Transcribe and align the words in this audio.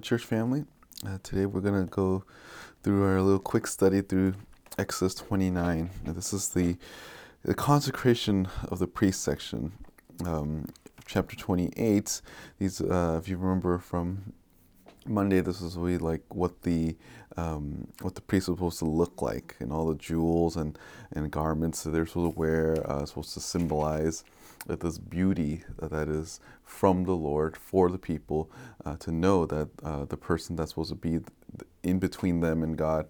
Church 0.00 0.24
family. 0.24 0.64
Uh, 1.06 1.18
today 1.22 1.46
we're 1.46 1.60
going 1.60 1.84
to 1.84 1.90
go 1.90 2.24
through 2.82 3.04
our 3.04 3.20
little 3.20 3.38
quick 3.38 3.66
study 3.66 4.00
through 4.00 4.34
Exodus 4.78 5.14
29. 5.14 5.90
Now, 6.04 6.12
this 6.12 6.32
is 6.32 6.48
the, 6.48 6.76
the 7.44 7.54
consecration 7.54 8.48
of 8.68 8.78
the 8.78 8.86
priest 8.86 9.22
section. 9.22 9.72
Um, 10.24 10.66
chapter 11.06 11.36
28. 11.36 12.22
These, 12.58 12.80
uh, 12.80 13.18
if 13.22 13.28
you 13.28 13.36
remember 13.36 13.78
from 13.78 14.32
Monday, 15.06 15.40
this 15.40 15.60
was 15.60 15.76
really 15.76 15.98
like 15.98 16.22
what 16.34 16.62
the 16.62 16.96
um, 17.36 17.86
what 18.02 18.14
the 18.14 18.20
priest 18.20 18.48
was 18.48 18.56
supposed 18.56 18.78
to 18.80 18.84
look 18.84 19.22
like, 19.22 19.56
and 19.60 19.72
all 19.72 19.86
the 19.86 19.94
jewels 19.94 20.56
and, 20.56 20.78
and 21.12 21.30
garments 21.30 21.84
that 21.84 21.90
they're 21.90 22.06
supposed 22.06 22.34
to 22.34 22.38
wear, 22.38 22.90
uh, 22.90 23.06
supposed 23.06 23.34
to 23.34 23.40
symbolize 23.40 24.24
that 24.66 24.80
this 24.80 24.98
beauty 24.98 25.62
that 25.80 26.08
is 26.08 26.40
from 26.64 27.04
the 27.04 27.12
Lord 27.14 27.56
for 27.56 27.88
the 27.88 27.98
people, 27.98 28.50
uh, 28.84 28.96
to 28.96 29.12
know 29.12 29.46
that 29.46 29.68
uh, 29.82 30.04
the 30.04 30.16
person 30.16 30.56
that's 30.56 30.72
supposed 30.72 30.90
to 30.90 30.96
be 30.96 31.20
in 31.82 31.98
between 31.98 32.40
them 32.40 32.62
and 32.62 32.76
God 32.76 33.06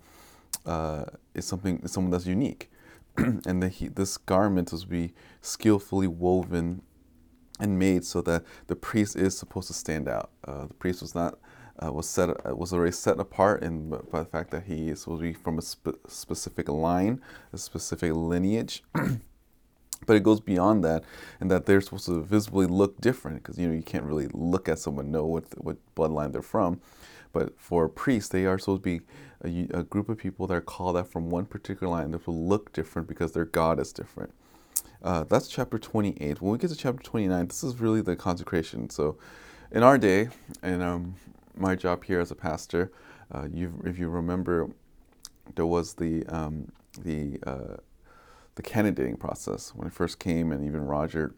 uh, 0.66 1.06
is 1.34 1.44
something 1.46 1.80
is 1.82 1.92
someone 1.92 2.10
that's 2.10 2.26
unique, 2.26 2.70
and 3.16 3.62
that 3.62 3.70
he, 3.70 3.88
this 3.88 4.16
garment 4.16 4.72
is 4.72 4.82
to 4.82 4.86
be 4.86 5.12
skillfully 5.40 6.06
woven 6.06 6.82
and 7.58 7.78
made 7.78 8.04
so 8.04 8.22
that 8.22 8.44
the 8.68 8.76
priest 8.76 9.16
is 9.16 9.36
supposed 9.36 9.68
to 9.68 9.74
stand 9.74 10.08
out. 10.08 10.30
Uh, 10.44 10.66
the 10.66 10.74
priest 10.74 11.02
was 11.02 11.14
not 11.14 11.38
uh, 11.84 11.92
was 11.92 12.08
set 12.08 12.30
uh, 12.30 12.54
was 12.54 12.72
already 12.72 12.92
set 12.92 13.18
apart 13.18 13.62
in 13.62 13.90
by 13.90 14.20
the 14.20 14.24
fact 14.24 14.50
that 14.50 14.64
he 14.64 14.88
is 14.88 15.02
supposed 15.02 15.20
to 15.22 15.28
be 15.28 15.32
from 15.32 15.58
a 15.58 15.62
spe- 15.62 16.06
specific 16.06 16.68
line, 16.68 17.20
a 17.52 17.58
specific 17.58 18.12
lineage. 18.14 18.82
but 20.06 20.16
it 20.16 20.22
goes 20.22 20.40
beyond 20.40 20.84
that, 20.84 21.04
and 21.40 21.50
that 21.50 21.66
they're 21.66 21.80
supposed 21.80 22.06
to 22.06 22.22
visibly 22.22 22.66
look 22.66 23.00
different 23.00 23.42
because 23.42 23.58
you 23.58 23.66
know 23.66 23.74
you 23.74 23.82
can't 23.82 24.04
really 24.04 24.28
look 24.32 24.68
at 24.68 24.78
someone 24.78 25.10
know 25.10 25.24
what 25.24 25.44
what 25.62 25.76
bloodline 25.94 26.32
they're 26.32 26.42
from. 26.42 26.80
But 27.32 27.58
for 27.60 27.88
priests, 27.88 28.28
they 28.28 28.44
are 28.46 28.58
supposed 28.58 28.82
to 28.82 28.98
be 28.98 29.04
a, 29.44 29.78
a 29.78 29.82
group 29.84 30.08
of 30.08 30.18
people 30.18 30.46
that 30.48 30.54
are 30.54 30.60
called 30.60 30.96
out 30.96 31.08
from 31.08 31.30
one 31.30 31.46
particular 31.46 31.92
line 31.92 32.10
that 32.10 32.26
will 32.26 32.46
look 32.46 32.72
different 32.72 33.06
because 33.06 33.32
their 33.32 33.44
God 33.44 33.78
is 33.78 33.92
different. 33.92 34.32
Uh, 35.02 35.24
that's 35.24 35.48
chapter 35.48 35.78
28. 35.78 36.42
When 36.42 36.52
we 36.52 36.58
get 36.58 36.70
to 36.70 36.76
chapter 36.76 37.02
29, 37.02 37.46
this 37.46 37.62
is 37.62 37.80
really 37.80 38.02
the 38.02 38.16
consecration. 38.16 38.90
So, 38.90 39.16
in 39.70 39.82
our 39.82 39.96
day, 39.96 40.28
and 40.62 40.82
um, 40.82 41.14
my 41.60 41.74
job 41.74 42.04
here 42.04 42.20
as 42.20 42.30
a 42.30 42.34
pastor, 42.34 42.90
uh, 43.32 43.46
if 43.84 43.98
you 43.98 44.08
remember, 44.08 44.70
there 45.54 45.66
was 45.66 45.94
the 45.94 46.26
um, 46.26 46.70
the 47.02 47.38
uh, 47.46 47.76
the 48.54 48.62
candidating 48.62 49.16
process 49.16 49.72
when 49.74 49.86
I 49.86 49.90
first 49.90 50.18
came, 50.18 50.52
and 50.52 50.64
even 50.64 50.84
Roger. 50.84 51.34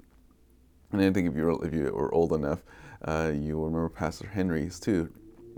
And 0.92 1.00
I 1.00 1.10
think 1.10 1.28
if 1.28 1.36
you 1.36 1.44
were, 1.44 1.66
if 1.66 1.72
you 1.72 1.84
were 1.84 2.12
old 2.14 2.32
enough, 2.32 2.62
uh, 3.04 3.32
you 3.34 3.58
remember 3.58 3.88
Pastor 3.88 4.28
Henry's 4.28 4.78
too. 4.78 5.10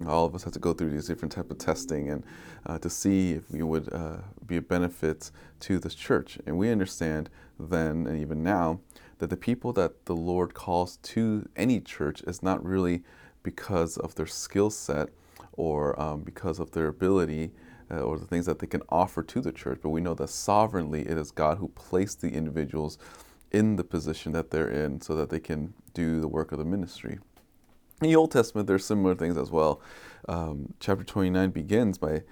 All 0.06 0.24
of 0.24 0.34
us 0.34 0.42
had 0.42 0.52
to 0.54 0.58
go 0.58 0.72
through 0.72 0.90
these 0.90 1.06
different 1.06 1.30
type 1.30 1.52
of 1.52 1.58
testing 1.58 2.10
and 2.10 2.24
uh, 2.66 2.78
to 2.78 2.90
see 2.90 3.32
if 3.32 3.48
we 3.50 3.62
would 3.62 3.92
uh, 3.92 4.16
be 4.44 4.56
a 4.56 4.62
benefit 4.62 5.30
to 5.60 5.78
this 5.78 5.94
church. 5.94 6.36
And 6.46 6.58
we 6.58 6.72
understand 6.72 7.30
then 7.60 8.06
and 8.08 8.20
even 8.20 8.42
now 8.42 8.80
that 9.18 9.30
the 9.30 9.36
people 9.36 9.72
that 9.74 10.06
the 10.06 10.16
Lord 10.16 10.52
calls 10.52 10.96
to 10.98 11.48
any 11.54 11.80
church 11.80 12.22
is 12.22 12.42
not 12.42 12.64
really 12.64 13.04
because 13.44 13.96
of 13.98 14.16
their 14.16 14.26
skill 14.26 14.70
set 14.70 15.10
or 15.52 16.00
um, 16.00 16.22
because 16.22 16.58
of 16.58 16.72
their 16.72 16.88
ability 16.88 17.52
uh, 17.90 18.00
or 18.00 18.18
the 18.18 18.26
things 18.26 18.46
that 18.46 18.58
they 18.58 18.66
can 18.66 18.82
offer 18.88 19.22
to 19.22 19.40
the 19.40 19.52
church, 19.52 19.78
but 19.80 19.90
we 19.90 20.00
know 20.00 20.14
that 20.14 20.30
sovereignly 20.30 21.02
it 21.02 21.16
is 21.16 21.30
God 21.30 21.58
who 21.58 21.68
placed 21.68 22.20
the 22.20 22.30
individuals 22.30 22.98
in 23.52 23.76
the 23.76 23.84
position 23.84 24.32
that 24.32 24.50
they're 24.50 24.68
in 24.68 25.00
so 25.00 25.14
that 25.14 25.30
they 25.30 25.38
can 25.38 25.74
do 25.92 26.20
the 26.20 26.26
work 26.26 26.50
of 26.50 26.58
the 26.58 26.64
ministry. 26.64 27.20
In 28.02 28.08
the 28.08 28.16
Old 28.16 28.32
Testament, 28.32 28.66
there's 28.66 28.84
similar 28.84 29.14
things 29.14 29.36
as 29.36 29.52
well. 29.52 29.80
Um, 30.28 30.74
chapter 30.80 31.04
29 31.04 31.50
begins 31.50 31.98
by, 31.98 32.22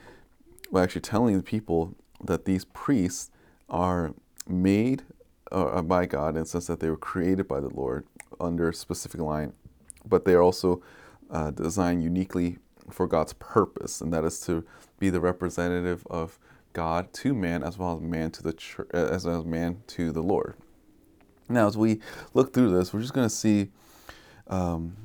by 0.72 0.82
actually 0.82 1.02
telling 1.02 1.36
the 1.36 1.42
people 1.42 1.94
that 2.24 2.44
these 2.44 2.64
priests 2.64 3.30
are 3.68 4.14
made 4.48 5.04
uh, 5.52 5.82
by 5.82 6.06
God 6.06 6.30
in 6.30 6.42
the 6.42 6.46
sense 6.46 6.66
that 6.66 6.80
they 6.80 6.90
were 6.90 6.96
created 6.96 7.46
by 7.46 7.60
the 7.60 7.68
Lord 7.68 8.06
under 8.40 8.70
a 8.70 8.74
specific 8.74 9.20
line, 9.20 9.52
but 10.08 10.24
they 10.24 10.34
are 10.34 10.42
also 10.42 10.82
uh, 11.30 11.50
designed 11.50 12.02
uniquely 12.02 12.58
for 12.90 13.06
God's 13.06 13.32
purpose, 13.34 14.00
and 14.00 14.12
that 14.12 14.24
is 14.24 14.40
to 14.40 14.64
be 14.98 15.10
the 15.10 15.20
representative 15.20 16.06
of 16.10 16.38
God 16.72 17.12
to 17.14 17.34
man 17.34 17.62
as 17.62 17.78
well 17.78 17.96
as 17.96 18.00
man 18.02 18.30
to 18.32 18.42
the 18.42 18.52
church, 18.52 18.88
as 18.92 19.24
well 19.24 19.40
as 19.40 19.44
man 19.44 19.82
to 19.88 20.12
the 20.12 20.22
Lord. 20.22 20.54
Now, 21.48 21.66
as 21.66 21.76
we 21.76 22.00
look 22.34 22.52
through 22.54 22.70
this, 22.70 22.92
we're 22.92 23.00
just 23.00 23.12
going 23.12 23.28
to 23.28 23.34
see 23.34 23.68
um, 24.48 24.96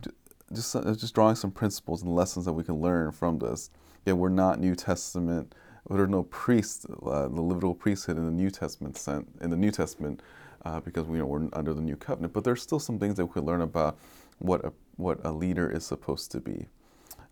just 0.53 0.73
just 0.73 1.13
drawing 1.13 1.35
some 1.35 1.51
principles 1.51 2.03
and 2.03 2.15
lessons 2.15 2.45
that 2.45 2.53
we 2.53 2.63
can 2.63 2.75
learn 2.75 3.11
from 3.11 3.39
this. 3.39 3.69
Yeah, 4.05 4.13
we're 4.13 4.29
not 4.29 4.59
New 4.59 4.75
Testament. 4.75 5.53
There 5.89 6.03
are 6.03 6.07
no 6.07 6.23
priests, 6.23 6.85
uh, 6.85 7.27
the 7.27 7.41
Levitical 7.41 7.73
priesthood 7.73 8.17
in 8.17 8.25
the 8.25 8.31
New 8.31 8.49
Testament 8.49 8.97
sent 8.97 9.27
in 9.41 9.49
the 9.49 9.57
New 9.57 9.71
Testament, 9.71 10.21
uh, 10.65 10.79
because 10.81 11.05
we 11.05 11.17
know 11.17 11.25
we're 11.25 11.47
under 11.53 11.73
the 11.73 11.81
New 11.81 11.95
Covenant. 11.95 12.33
But 12.33 12.43
there's 12.43 12.61
still 12.61 12.79
some 12.79 12.99
things 12.99 13.15
that 13.15 13.25
we 13.25 13.33
can 13.33 13.45
learn 13.45 13.61
about 13.61 13.97
what 14.39 14.65
a 14.65 14.73
what 14.95 15.19
a 15.23 15.31
leader 15.31 15.69
is 15.69 15.85
supposed 15.85 16.31
to 16.31 16.39
be. 16.39 16.67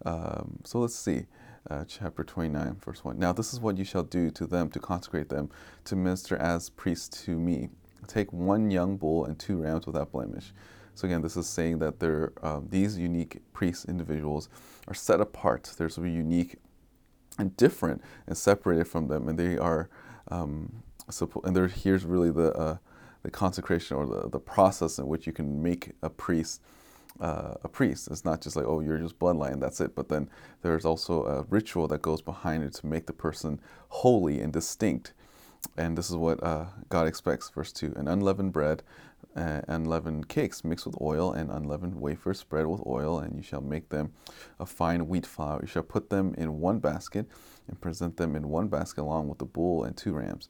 Um, 0.06 0.60
so 0.64 0.80
let's 0.80 0.96
see. 0.96 1.26
Uh, 1.68 1.84
chapter 1.88 2.24
29, 2.24 2.76
verse 2.76 3.04
1. 3.04 3.18
Now, 3.18 3.34
this 3.34 3.52
is 3.52 3.60
what 3.60 3.76
you 3.76 3.84
shall 3.84 4.04
do 4.04 4.30
to 4.30 4.46
them 4.46 4.70
to 4.70 4.80
consecrate 4.80 5.30
them 5.30 5.50
to 5.86 5.96
minister 5.96 6.38
as 6.38 6.70
priests 6.70 7.24
to 7.26 7.40
me. 7.40 7.70
Take 8.06 8.32
one 8.32 8.70
young 8.70 8.98
bull 8.98 9.26
and 9.26 9.40
two 9.40 9.64
rams 9.64 9.88
without 9.88 10.12
blemish. 10.12 10.54
So, 10.94 11.08
again, 11.08 11.24
this 11.24 11.36
is 11.36 11.50
saying 11.50 11.80
that 11.80 12.00
they're, 12.00 12.34
um, 12.44 12.68
these 12.70 13.00
unique 13.00 13.42
priest 13.52 13.86
individuals 13.86 14.48
are 14.88 14.94
set 14.94 15.20
apart. 15.20 15.74
They're 15.76 15.90
to 15.90 16.02
be 16.02 16.12
unique 16.12 16.58
and 17.40 17.58
different 17.58 18.04
and 18.28 18.38
separated 18.38 18.88
from 18.88 19.08
them. 19.08 19.28
And 19.28 19.40
they 19.40 19.58
are, 19.58 19.90
um, 20.28 20.84
and 21.44 21.56
there, 21.56 21.68
here's 21.68 22.06
really 22.06 22.30
the, 22.30 22.54
uh, 22.54 22.78
the 23.24 23.32
consecration 23.32 23.98
or 23.98 24.06
the, 24.06 24.30
the 24.30 24.40
process 24.40 25.00
in 25.00 25.08
which 25.08 25.26
you 25.26 25.34
can 25.34 25.64
make 25.64 25.94
a 26.04 26.12
priest 26.12 26.62
uh, 27.20 27.56
a 27.64 27.68
priest. 27.68 28.10
It's 28.12 28.26
not 28.26 28.42
just 28.42 28.56
like, 28.56 28.66
oh, 28.66 28.80
you're 28.80 28.98
just 28.98 29.20
bloodline, 29.20 29.60
that's 29.60 29.82
it. 29.82 29.96
But 29.96 30.10
then 30.10 30.30
there's 30.62 30.86
also 30.86 31.26
a 31.26 31.44
ritual 31.44 31.88
that 31.90 32.02
goes 32.02 32.22
behind 32.22 32.64
it 32.64 32.74
to 32.76 32.88
make 32.88 33.06
the 33.06 33.14
person 33.14 33.60
holy 33.90 34.42
and 34.42 34.52
distinct. 34.52 35.14
And 35.78 35.98
this 35.98 36.10
is 36.10 36.16
what 36.16 36.44
uh, 36.44 36.66
God 36.90 37.08
expects. 37.08 37.50
Verse 37.50 37.72
2 37.72 37.94
An 37.96 38.08
unleavened 38.08 38.54
bread, 38.54 38.84
uh, 39.36 39.62
unleavened 39.68 40.28
cakes 40.28 40.64
mixed 40.64 40.86
with 40.86 41.00
oil, 41.02 41.32
and 41.32 41.50
unleavened 41.50 41.96
wafers 41.96 42.40
spread 42.40 42.68
with 42.68 42.82
oil, 42.86 43.20
and 43.20 43.36
you 43.36 43.42
shall 43.42 43.62
make 43.62 43.90
them 43.90 44.14
of 44.60 44.70
fine 44.70 45.08
wheat 45.08 45.26
flour. 45.26 45.62
You 45.62 45.68
shall 45.68 45.84
put 45.84 46.10
them 46.10 46.36
in 46.38 46.60
one 46.60 46.80
basket 46.80 47.28
and 47.68 47.82
present 47.82 48.18
them 48.18 48.36
in 48.36 48.50
one 48.50 48.68
basket 48.68 49.02
along 49.02 49.30
with 49.30 49.40
the 49.40 49.46
bull 49.46 49.84
and 49.84 49.98
two 49.98 50.14
rams. 50.14 50.50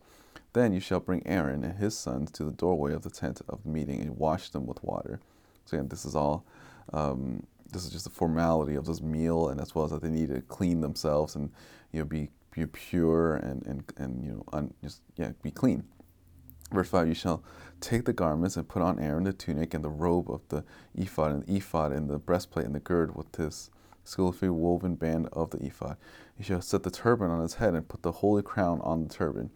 Then 0.53 0.73
you 0.73 0.79
shall 0.79 0.99
bring 0.99 1.25
Aaron 1.25 1.63
and 1.63 1.77
his 1.77 1.97
sons 1.97 2.31
to 2.31 2.45
the 2.45 2.51
doorway 2.51 2.93
of 2.93 3.03
the 3.03 3.09
tent 3.09 3.41
of 3.49 3.65
meeting 3.65 4.01
and 4.01 4.17
wash 4.17 4.49
them 4.49 4.65
with 4.65 4.83
water. 4.83 5.19
So 5.65 5.77
again, 5.77 5.89
this 5.89 6.05
is 6.05 6.15
all 6.15 6.45
um, 6.93 7.45
this 7.71 7.83
is 7.85 7.91
just 7.91 8.07
a 8.07 8.11
formality 8.11 8.75
of 8.75 8.85
this 8.85 9.01
meal, 9.01 9.49
and 9.49 9.59
as 9.59 9.75
well 9.75 9.85
as 9.85 9.91
that 9.91 10.01
they 10.01 10.09
need 10.09 10.29
to 10.29 10.41
clean 10.41 10.81
themselves 10.81 11.35
and 11.35 11.51
you 11.91 11.99
know 11.99 12.05
be 12.05 12.29
be 12.51 12.65
pure 12.65 13.35
and 13.37 13.65
and 13.65 13.83
and 13.97 14.23
you 14.23 14.31
know 14.31 14.43
un, 14.53 14.73
just 14.83 15.01
yeah 15.17 15.31
be 15.43 15.51
clean. 15.51 15.83
Verse 16.71 16.89
five: 16.89 17.07
You 17.07 17.13
shall 17.13 17.43
take 17.81 18.05
the 18.05 18.13
garments 18.13 18.57
and 18.57 18.67
put 18.67 18.81
on 18.81 18.99
Aaron 18.99 19.25
the 19.25 19.33
tunic 19.33 19.73
and 19.73 19.83
the 19.83 19.89
robe 19.89 20.31
of 20.31 20.41
the 20.49 20.63
ephod 20.95 21.31
and 21.31 21.45
the 21.45 21.55
ephod 21.57 21.91
and 21.91 22.09
the 22.09 22.17
breastplate 22.17 22.65
and 22.65 22.75
the 22.75 22.79
gird 22.79 23.15
with 23.15 23.31
this 23.33 23.69
skillfully 24.03 24.49
woven 24.49 24.95
band 24.95 25.27
of 25.33 25.49
the 25.51 25.57
ephod. 25.65 25.97
You 26.37 26.45
shall 26.45 26.61
set 26.61 26.83
the 26.83 26.91
turban 26.91 27.29
on 27.29 27.41
his 27.41 27.55
head 27.55 27.73
and 27.73 27.87
put 27.87 28.03
the 28.03 28.11
holy 28.11 28.41
crown 28.41 28.81
on 28.81 29.03
the 29.07 29.13
turban. 29.13 29.49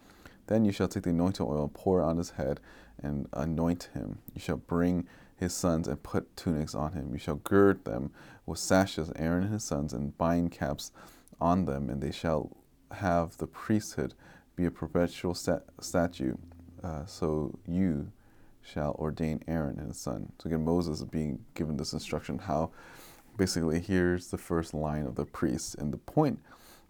Then 0.48 0.66
you 0.66 0.72
shall 0.72 0.88
take 0.88 1.04
the 1.04 1.12
anointing 1.12 1.46
oil 1.46 1.64
and 1.64 1.74
pour 1.74 2.02
it 2.02 2.06
on 2.06 2.18
his 2.18 2.32
head 2.32 2.60
and 3.02 3.28
anoint 3.34 3.90
him. 3.94 4.20
You 4.34 4.42
shall 4.42 4.58
bring 4.58 5.08
his 5.40 5.54
sons 5.54 5.88
and 5.88 6.02
put 6.04 6.36
tunics 6.36 6.76
on 6.76 6.94
him. 6.94 7.10
You 7.14 7.20
shall 7.20 7.36
gird 7.36 7.86
them 7.86 8.12
with 8.46 8.60
sashes, 8.60 9.12
Aaron 9.16 9.44
and 9.44 9.54
his 9.54 9.64
sons, 9.64 9.94
and 9.94 10.18
bind 10.18 10.52
caps 10.52 10.92
on 11.40 11.66
them, 11.66 11.90
and 11.90 12.02
they 12.02 12.12
shall 12.12 12.58
have 12.92 13.38
the 13.38 13.48
priesthood 13.48 14.14
be 14.56 14.66
a 14.66 14.72
perpetual 14.72 15.34
stat- 15.34 15.66
statute. 15.80 16.38
Uh, 16.84 17.06
so 17.06 17.58
you 17.66 18.12
shall 18.62 18.96
ordain 19.00 19.42
Aaron 19.48 19.80
and 19.80 19.88
his 19.88 20.00
son. 20.00 20.32
So 20.40 20.48
again, 20.48 20.66
Moses 20.66 21.00
is 21.00 21.06
being 21.06 21.46
given 21.54 21.78
this 21.78 21.94
instruction 21.94 22.40
how 22.40 22.72
basically 23.38 23.80
here's 23.80 24.28
the 24.28 24.38
first 24.38 24.74
line 24.74 25.06
of 25.06 25.16
the 25.16 25.26
priests. 25.26 25.76
And 25.76 25.94
the 25.94 25.98
point 25.98 26.40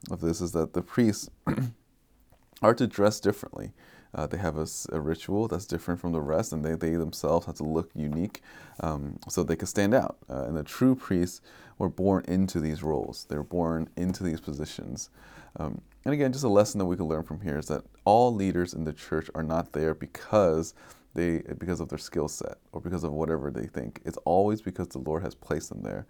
of 0.09 0.21
this 0.21 0.41
is 0.41 0.51
that 0.53 0.73
the 0.73 0.81
priests 0.81 1.29
are 2.61 2.73
to 2.73 2.87
dress 2.87 3.19
differently. 3.19 3.71
Uh, 4.13 4.25
they 4.25 4.37
have 4.37 4.57
a, 4.57 4.67
a, 4.91 4.99
ritual 4.99 5.47
that's 5.47 5.65
different 5.65 5.99
from 5.99 6.11
the 6.13 6.21
rest, 6.21 6.51
and 6.51 6.65
they, 6.65 6.73
they 6.73 6.95
themselves 6.95 7.45
have 7.45 7.55
to 7.55 7.63
look 7.63 7.91
unique 7.93 8.41
um, 8.79 9.19
so 9.27 9.43
they 9.43 9.55
can 9.55 9.67
stand 9.67 9.93
out. 9.93 10.17
Uh, 10.27 10.45
and 10.45 10.57
the 10.57 10.63
true 10.63 10.95
priests 10.95 11.41
were 11.77 11.89
born 11.89 12.25
into 12.27 12.59
these 12.59 12.81
roles, 12.81 13.25
they 13.29 13.37
were 13.37 13.43
born 13.43 13.87
into 13.95 14.23
these 14.23 14.41
positions. 14.41 15.09
Um, 15.57 15.81
and 16.05 16.13
again, 16.13 16.31
just 16.31 16.43
a 16.43 16.49
lesson 16.49 16.79
that 16.79 16.85
we 16.85 16.95
can 16.95 17.05
learn 17.05 17.23
from 17.23 17.41
here 17.41 17.57
is 17.57 17.67
that 17.67 17.83
all 18.05 18.33
leaders 18.33 18.73
in 18.73 18.83
the 18.83 18.93
church 18.93 19.29
are 19.35 19.43
not 19.43 19.73
there 19.73 19.93
because 19.93 20.73
they 21.13 21.39
because 21.57 21.79
of 21.79 21.89
their 21.89 21.97
skill 21.97 22.27
set 22.27 22.57
or 22.71 22.81
because 22.81 23.03
of 23.03 23.11
whatever 23.11 23.51
they 23.51 23.65
think. 23.65 24.01
It's 24.05 24.17
always 24.25 24.61
because 24.61 24.89
the 24.89 24.99
Lord 24.99 25.23
has 25.23 25.35
placed 25.35 25.69
them 25.69 25.81
there. 25.81 26.05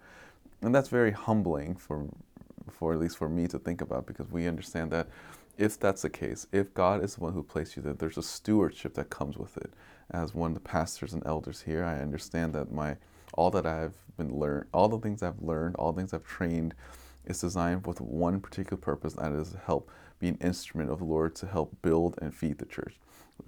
and 0.62 0.74
that's 0.74 0.88
very 0.88 1.10
humbling 1.10 1.74
for, 1.76 2.06
for 2.70 2.92
at 2.92 2.98
least 2.98 3.16
for 3.16 3.28
me 3.28 3.46
to 3.48 3.58
think 3.58 3.80
about 3.80 4.06
because 4.06 4.30
we 4.30 4.46
understand 4.46 4.90
that 4.90 5.08
if 5.60 5.78
that's 5.78 6.02
the 6.02 6.10
case, 6.10 6.46
if 6.52 6.72
God 6.72 7.04
is 7.04 7.16
the 7.16 7.20
one 7.20 7.34
who 7.34 7.42
placed 7.42 7.76
you 7.76 7.82
there, 7.82 7.92
there's 7.92 8.16
a 8.16 8.22
stewardship 8.22 8.94
that 8.94 9.10
comes 9.10 9.36
with 9.36 9.58
it. 9.58 9.74
As 10.10 10.34
one 10.34 10.52
of 10.52 10.54
the 10.54 10.60
pastors 10.60 11.12
and 11.12 11.22
elders 11.26 11.60
here, 11.60 11.84
I 11.84 12.00
understand 12.00 12.54
that 12.54 12.72
my 12.72 12.96
all 13.34 13.50
that 13.50 13.66
I've 13.66 13.94
been 14.16 14.34
learned, 14.34 14.66
all 14.72 14.88
the 14.88 14.98
things 14.98 15.22
I've 15.22 15.42
learned, 15.42 15.76
all 15.76 15.92
the 15.92 16.00
things 16.00 16.14
I've 16.14 16.24
trained, 16.24 16.74
is 17.26 17.42
designed 17.42 17.86
with 17.86 18.00
one 18.00 18.40
particular 18.40 18.80
purpose, 18.80 19.14
and 19.14 19.36
that 19.36 19.40
is 19.40 19.50
to 19.50 19.58
help 19.58 19.90
be 20.18 20.28
an 20.28 20.38
instrument 20.40 20.90
of 20.90 20.98
the 20.98 21.04
Lord 21.04 21.36
to 21.36 21.46
help 21.46 21.76
build 21.82 22.18
and 22.22 22.34
feed 22.34 22.58
the 22.58 22.64
church. 22.64 22.96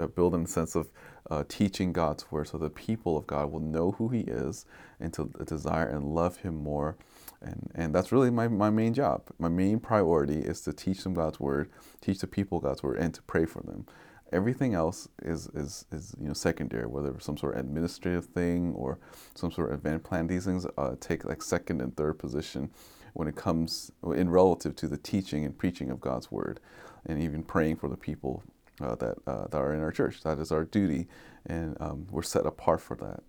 Build 0.08 0.34
in 0.34 0.42
the 0.42 0.48
sense 0.48 0.74
of 0.74 0.90
uh, 1.30 1.44
teaching 1.48 1.92
God's 1.92 2.30
word 2.30 2.48
so 2.48 2.58
the 2.58 2.70
people 2.70 3.16
of 3.16 3.26
God 3.26 3.50
will 3.50 3.60
know 3.60 3.92
who 3.92 4.08
He 4.08 4.20
is 4.20 4.66
and 5.00 5.12
to 5.14 5.30
desire 5.46 5.88
and 5.88 6.14
love 6.14 6.38
Him 6.38 6.56
more. 6.56 6.96
And, 7.40 7.70
and 7.74 7.94
that's 7.94 8.12
really 8.12 8.30
my, 8.30 8.48
my 8.48 8.70
main 8.70 8.94
job. 8.94 9.22
My 9.38 9.48
main 9.48 9.80
priority 9.80 10.38
is 10.38 10.60
to 10.62 10.72
teach 10.72 11.02
them 11.02 11.14
God's 11.14 11.40
word, 11.40 11.70
teach 12.00 12.20
the 12.20 12.26
people 12.26 12.60
God's 12.60 12.82
word, 12.82 12.98
and 12.98 13.12
to 13.14 13.22
pray 13.22 13.46
for 13.46 13.62
them. 13.62 13.86
Everything 14.32 14.74
else 14.74 15.08
is, 15.22 15.48
is, 15.48 15.84
is 15.92 16.14
you 16.18 16.28
know 16.28 16.32
secondary, 16.32 16.86
whether 16.86 17.14
some 17.20 17.36
sort 17.36 17.54
of 17.54 17.60
administrative 17.60 18.26
thing 18.26 18.72
or 18.74 18.98
some 19.34 19.52
sort 19.52 19.70
of 19.70 19.78
event 19.78 20.04
plan. 20.04 20.26
These 20.26 20.46
things 20.46 20.66
uh, 20.78 20.94
take 21.00 21.24
like 21.24 21.42
second 21.42 21.82
and 21.82 21.94
third 21.96 22.14
position 22.18 22.70
when 23.12 23.28
it 23.28 23.36
comes 23.36 23.92
in 24.14 24.30
relative 24.30 24.74
to 24.76 24.88
the 24.88 24.96
teaching 24.96 25.44
and 25.44 25.56
preaching 25.56 25.90
of 25.90 26.00
God's 26.00 26.30
word, 26.30 26.60
and 27.04 27.22
even 27.22 27.42
praying 27.42 27.76
for 27.76 27.88
the 27.88 27.96
people 27.96 28.42
uh, 28.82 28.94
that 28.96 29.16
uh, 29.26 29.46
that 29.48 29.58
are 29.58 29.74
in 29.74 29.80
our 29.80 29.92
church. 29.92 30.22
That 30.22 30.38
is 30.38 30.52
our 30.52 30.64
duty, 30.64 31.08
and 31.46 31.76
um, 31.80 32.06
we're 32.10 32.22
set 32.22 32.46
apart 32.46 32.80
for 32.80 32.96
that. 32.96 33.22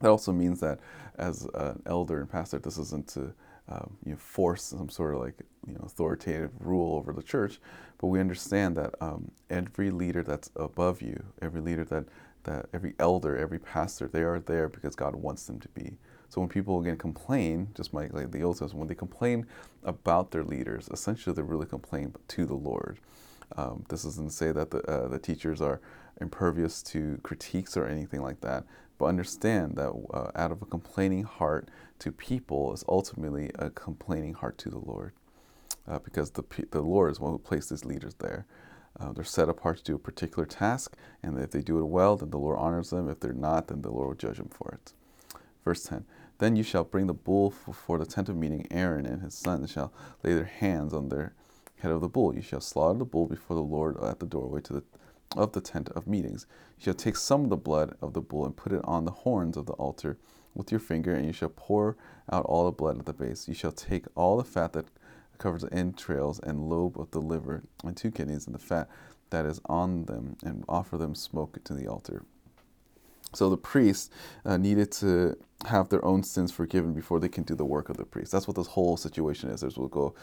That 0.00 0.08
also 0.08 0.32
means 0.32 0.60
that 0.60 0.80
as 1.16 1.48
an 1.54 1.82
elder 1.86 2.20
and 2.20 2.30
pastor, 2.30 2.58
this 2.58 2.78
isn't 2.78 3.08
to 3.08 3.32
um, 3.68 3.96
you 4.04 4.12
know, 4.12 4.18
force 4.18 4.62
some 4.62 4.88
sort 4.88 5.14
of 5.14 5.20
like 5.20 5.34
you 5.66 5.74
know 5.74 5.80
authoritative 5.84 6.50
rule 6.60 6.96
over 6.96 7.12
the 7.12 7.22
church, 7.22 7.58
but 7.98 8.08
we 8.08 8.20
understand 8.20 8.76
that 8.76 8.94
um, 9.00 9.30
every 9.50 9.90
leader 9.90 10.22
that's 10.22 10.50
above 10.56 11.02
you, 11.02 11.24
every 11.42 11.60
leader 11.60 11.84
that 11.84 12.04
that 12.44 12.66
every 12.72 12.94
elder, 12.98 13.36
every 13.36 13.58
pastor, 13.58 14.06
they 14.06 14.22
are 14.22 14.38
there 14.38 14.68
because 14.68 14.94
God 14.94 15.16
wants 15.16 15.46
them 15.46 15.58
to 15.60 15.68
be. 15.70 15.98
So 16.28 16.40
when 16.40 16.48
people 16.48 16.80
again 16.80 16.96
complain, 16.96 17.68
just 17.74 17.92
like, 17.92 18.12
like 18.12 18.30
the 18.30 18.42
Old 18.42 18.58
Testament, 18.58 18.78
when 18.78 18.88
they 18.88 18.94
complain 18.94 19.46
about 19.82 20.30
their 20.30 20.44
leaders, 20.44 20.88
essentially 20.92 21.34
they're 21.34 21.44
really 21.44 21.66
complaining 21.66 22.14
to 22.28 22.46
the 22.46 22.54
Lord. 22.54 22.98
Um, 23.56 23.84
this 23.88 24.02
doesn't 24.02 24.30
say 24.30 24.52
that 24.52 24.70
the, 24.70 24.82
uh, 24.90 25.08
the 25.08 25.18
teachers 25.18 25.60
are 25.60 25.80
impervious 26.20 26.82
to 26.82 27.20
critiques 27.22 27.76
or 27.76 27.86
anything 27.86 28.22
like 28.22 28.40
that, 28.40 28.64
but 28.98 29.06
understand 29.06 29.76
that 29.76 29.90
uh, 30.12 30.30
out 30.34 30.50
of 30.50 30.62
a 30.62 30.66
complaining 30.66 31.24
heart 31.24 31.68
to 32.00 32.10
people 32.10 32.72
is 32.72 32.84
ultimately 32.88 33.50
a 33.58 33.70
complaining 33.70 34.34
heart 34.34 34.58
to 34.58 34.70
the 34.70 34.78
Lord, 34.78 35.12
uh, 35.86 35.98
because 36.00 36.30
the 36.30 36.44
the 36.70 36.82
Lord 36.82 37.12
is 37.12 37.20
one 37.20 37.32
who 37.32 37.38
placed 37.38 37.70
his 37.70 37.84
leaders 37.84 38.14
there. 38.14 38.46
Uh, 38.98 39.12
they're 39.12 39.24
set 39.24 39.48
apart 39.48 39.76
to 39.76 39.84
do 39.84 39.94
a 39.94 39.98
particular 39.98 40.46
task, 40.46 40.96
and 41.22 41.38
if 41.38 41.50
they 41.50 41.60
do 41.60 41.78
it 41.78 41.84
well, 41.84 42.16
then 42.16 42.30
the 42.30 42.38
Lord 42.38 42.58
honors 42.58 42.90
them. 42.90 43.10
If 43.10 43.20
they're 43.20 43.32
not, 43.32 43.68
then 43.68 43.82
the 43.82 43.90
Lord 43.90 44.08
will 44.08 44.14
judge 44.14 44.38
them 44.38 44.48
for 44.48 44.70
it. 44.72 44.92
Verse 45.64 45.82
10 45.82 46.04
Then 46.38 46.56
you 46.56 46.62
shall 46.62 46.84
bring 46.84 47.06
the 47.08 47.14
bull 47.14 47.52
before 47.66 47.98
the 47.98 48.06
tent 48.06 48.28
of 48.28 48.36
meeting. 48.36 48.66
Aaron 48.70 49.04
and 49.04 49.20
his 49.20 49.34
sons 49.34 49.70
shall 49.70 49.92
lay 50.22 50.32
their 50.32 50.44
hands 50.44 50.94
on 50.94 51.10
their 51.10 51.34
head 51.80 51.92
of 51.92 52.00
the 52.00 52.08
bull. 52.08 52.34
You 52.34 52.42
shall 52.42 52.60
slaughter 52.60 52.98
the 52.98 53.04
bull 53.04 53.26
before 53.26 53.56
the 53.56 53.62
Lord 53.62 54.02
at 54.02 54.20
the 54.20 54.26
doorway 54.26 54.60
to 54.62 54.72
the, 54.74 54.84
of 55.36 55.52
the 55.52 55.60
tent 55.60 55.88
of 55.90 56.06
meetings. 56.06 56.46
You 56.78 56.84
shall 56.84 56.94
take 56.94 57.16
some 57.16 57.44
of 57.44 57.50
the 57.50 57.56
blood 57.56 57.96
of 58.00 58.12
the 58.12 58.20
bull 58.20 58.44
and 58.44 58.56
put 58.56 58.72
it 58.72 58.80
on 58.84 59.04
the 59.04 59.10
horns 59.10 59.56
of 59.56 59.66
the 59.66 59.74
altar 59.74 60.18
with 60.54 60.70
your 60.70 60.80
finger, 60.80 61.14
and 61.14 61.26
you 61.26 61.32
shall 61.32 61.52
pour 61.54 61.96
out 62.32 62.44
all 62.46 62.64
the 62.64 62.72
blood 62.72 62.98
at 62.98 63.06
the 63.06 63.12
base. 63.12 63.46
You 63.46 63.54
shall 63.54 63.72
take 63.72 64.06
all 64.14 64.36
the 64.36 64.44
fat 64.44 64.72
that 64.72 64.86
covers 65.38 65.62
the 65.62 65.72
entrails 65.72 66.40
and 66.40 66.70
lobe 66.70 66.98
of 66.98 67.10
the 67.10 67.20
liver 67.20 67.62
and 67.84 67.96
two 67.96 68.10
kidneys 68.10 68.46
and 68.46 68.54
the 68.54 68.58
fat 68.58 68.88
that 69.30 69.44
is 69.44 69.60
on 69.66 70.04
them, 70.04 70.36
and 70.44 70.64
offer 70.68 70.96
them 70.96 71.14
smoke 71.14 71.62
to 71.64 71.74
the 71.74 71.86
altar. 71.86 72.24
So 73.34 73.50
the 73.50 73.56
priest 73.56 74.12
uh, 74.44 74.56
needed 74.56 74.92
to 74.92 75.36
have 75.64 75.88
their 75.88 76.04
own 76.04 76.22
sins 76.22 76.52
forgiven 76.52 76.92
before 76.92 77.18
they 77.18 77.28
can 77.28 77.42
do 77.42 77.54
the 77.54 77.64
work 77.64 77.88
of 77.88 77.96
the 77.96 78.04
priest. 78.04 78.30
That's 78.30 78.46
what 78.46 78.56
this 78.56 78.66
whole 78.66 78.96
situation 78.96 79.48
is. 79.48 79.62
There's 79.62 79.78
will 79.78 79.88
go, 79.88 80.14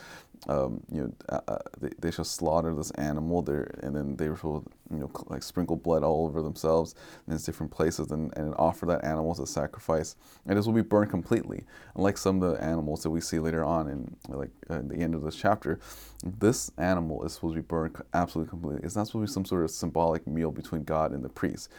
um, 0.47 0.81
you 0.91 1.01
know, 1.01 1.13
uh, 1.29 1.39
uh, 1.47 1.57
they, 1.79 1.89
they 1.99 2.11
shall 2.11 2.23
slaughter 2.23 2.73
this 2.75 2.91
animal 2.91 3.41
there, 3.41 3.73
and 3.81 3.95
then 3.95 4.15
they 4.15 4.29
will, 4.29 4.63
you 4.91 4.99
know, 4.99 5.11
like 5.27 5.41
sprinkle 5.41 5.75
blood 5.75 6.03
all 6.03 6.27
over 6.27 6.43
themselves 6.43 6.93
in 7.25 7.33
these 7.33 7.43
different 7.43 7.71
places, 7.71 8.11
and, 8.11 8.35
and 8.37 8.53
offer 8.57 8.85
that 8.85 9.03
animal 9.03 9.31
as 9.31 9.39
a 9.39 9.47
sacrifice, 9.47 10.15
and 10.45 10.57
this 10.57 10.67
will 10.67 10.73
be 10.73 10.81
burned 10.81 11.09
completely. 11.09 11.65
Unlike 11.95 12.19
some 12.19 12.41
of 12.41 12.51
the 12.51 12.63
animals 12.63 13.01
that 13.01 13.09
we 13.09 13.19
see 13.19 13.39
later 13.39 13.65
on 13.65 13.89
in 13.89 14.15
like 14.29 14.51
uh, 14.69 14.81
the 14.83 14.97
end 14.97 15.15
of 15.15 15.23
this 15.23 15.35
chapter, 15.35 15.79
this 16.23 16.71
animal 16.77 17.25
is 17.25 17.33
supposed 17.33 17.55
to 17.55 17.61
be 17.61 17.65
burned 17.65 17.95
absolutely 18.13 18.51
completely. 18.51 18.81
It's 18.83 18.95
not 18.95 19.07
supposed 19.07 19.29
to 19.29 19.31
be 19.31 19.33
some 19.33 19.45
sort 19.45 19.63
of 19.63 19.71
symbolic 19.71 20.27
meal 20.27 20.51
between 20.51 20.83
God 20.83 21.11
and 21.11 21.23
the 21.23 21.29
priest. 21.29 21.69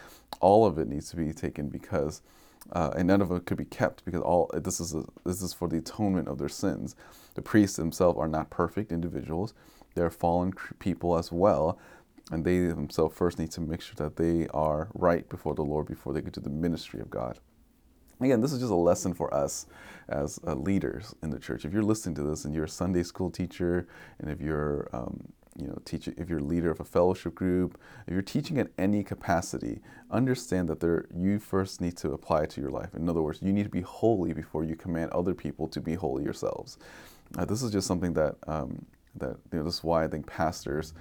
All 0.41 0.65
of 0.65 0.77
it 0.77 0.87
needs 0.89 1.09
to 1.11 1.15
be 1.15 1.31
taken 1.31 1.69
because 1.69 2.21
uh, 2.71 2.91
and 2.95 3.07
none 3.07 3.21
of 3.21 3.31
it 3.31 3.45
could 3.45 3.57
be 3.57 3.65
kept 3.65 4.03
because 4.05 4.21
all 4.21 4.49
this 4.53 4.79
is 4.79 4.93
a, 4.93 5.03
this 5.23 5.41
is 5.41 5.53
for 5.53 5.67
the 5.67 5.77
atonement 5.77 6.27
of 6.27 6.37
their 6.37 6.49
sins. 6.49 6.95
The 7.35 7.41
priests 7.41 7.77
themselves 7.77 8.17
are 8.19 8.27
not 8.27 8.49
perfect 8.49 8.91
individuals; 8.91 9.53
they 9.95 10.01
are 10.01 10.09
fallen 10.09 10.53
people 10.79 11.17
as 11.17 11.31
well, 11.31 11.79
and 12.31 12.43
they 12.43 12.59
themselves 12.59 13.15
first 13.15 13.39
need 13.39 13.51
to 13.51 13.61
make 13.61 13.81
sure 13.81 13.95
that 13.97 14.15
they 14.15 14.47
are 14.53 14.89
right 14.93 15.27
before 15.29 15.55
the 15.55 15.63
Lord 15.63 15.87
before 15.87 16.13
they 16.13 16.21
get 16.21 16.33
to 16.33 16.39
the 16.39 16.49
ministry 16.49 16.99
of 16.99 17.09
God. 17.09 17.39
Again, 18.21 18.39
this 18.39 18.53
is 18.53 18.59
just 18.59 18.71
a 18.71 18.75
lesson 18.75 19.13
for 19.13 19.33
us 19.33 19.65
as 20.07 20.39
uh, 20.47 20.55
leaders 20.55 21.13
in 21.21 21.31
the 21.31 21.39
church. 21.39 21.65
If 21.65 21.73
you're 21.73 21.83
listening 21.83 22.15
to 22.15 22.23
this 22.23 22.45
and 22.45 22.55
you're 22.55 22.63
a 22.63 22.69
Sunday 22.69 23.03
school 23.03 23.29
teacher, 23.29 23.87
and 24.19 24.31
if 24.31 24.39
you're 24.39 24.89
um, 24.93 25.33
you 25.57 25.67
know, 25.67 25.77
teach 25.85 26.07
if 26.07 26.29
you're 26.29 26.39
a 26.39 26.43
leader 26.43 26.69
of 26.69 26.79
a 26.79 26.83
fellowship 26.83 27.33
group, 27.35 27.79
if 28.07 28.13
you're 28.13 28.21
teaching 28.21 28.57
at 28.57 28.67
any 28.77 29.03
capacity, 29.03 29.79
understand 30.11 30.67
that 30.67 30.81
there 30.81 31.05
you 31.15 31.39
first 31.39 31.79
need 31.79 31.95
to 31.97 32.11
apply 32.11 32.43
it 32.43 32.49
to 32.51 32.61
your 32.61 32.71
life. 32.71 32.93
In 32.93 33.07
other 33.07 33.21
words, 33.21 33.41
you 33.41 33.53
need 33.53 33.63
to 33.63 33.69
be 33.69 33.81
holy 33.81 34.33
before 34.33 34.63
you 34.63 34.75
command 34.75 35.11
other 35.11 35.33
people 35.33 35.67
to 35.69 35.79
be 35.79 35.95
holy 35.95 36.23
yourselves. 36.23 36.77
Uh, 37.37 37.45
this 37.45 37.63
is 37.63 37.71
just 37.71 37.87
something 37.87 38.13
that 38.13 38.35
um, 38.47 38.85
that 39.15 39.37
you 39.51 39.59
know. 39.59 39.63
This 39.63 39.75
is 39.75 39.83
why 39.83 40.03
I 40.03 40.07
think 40.07 40.27
pastors. 40.27 40.93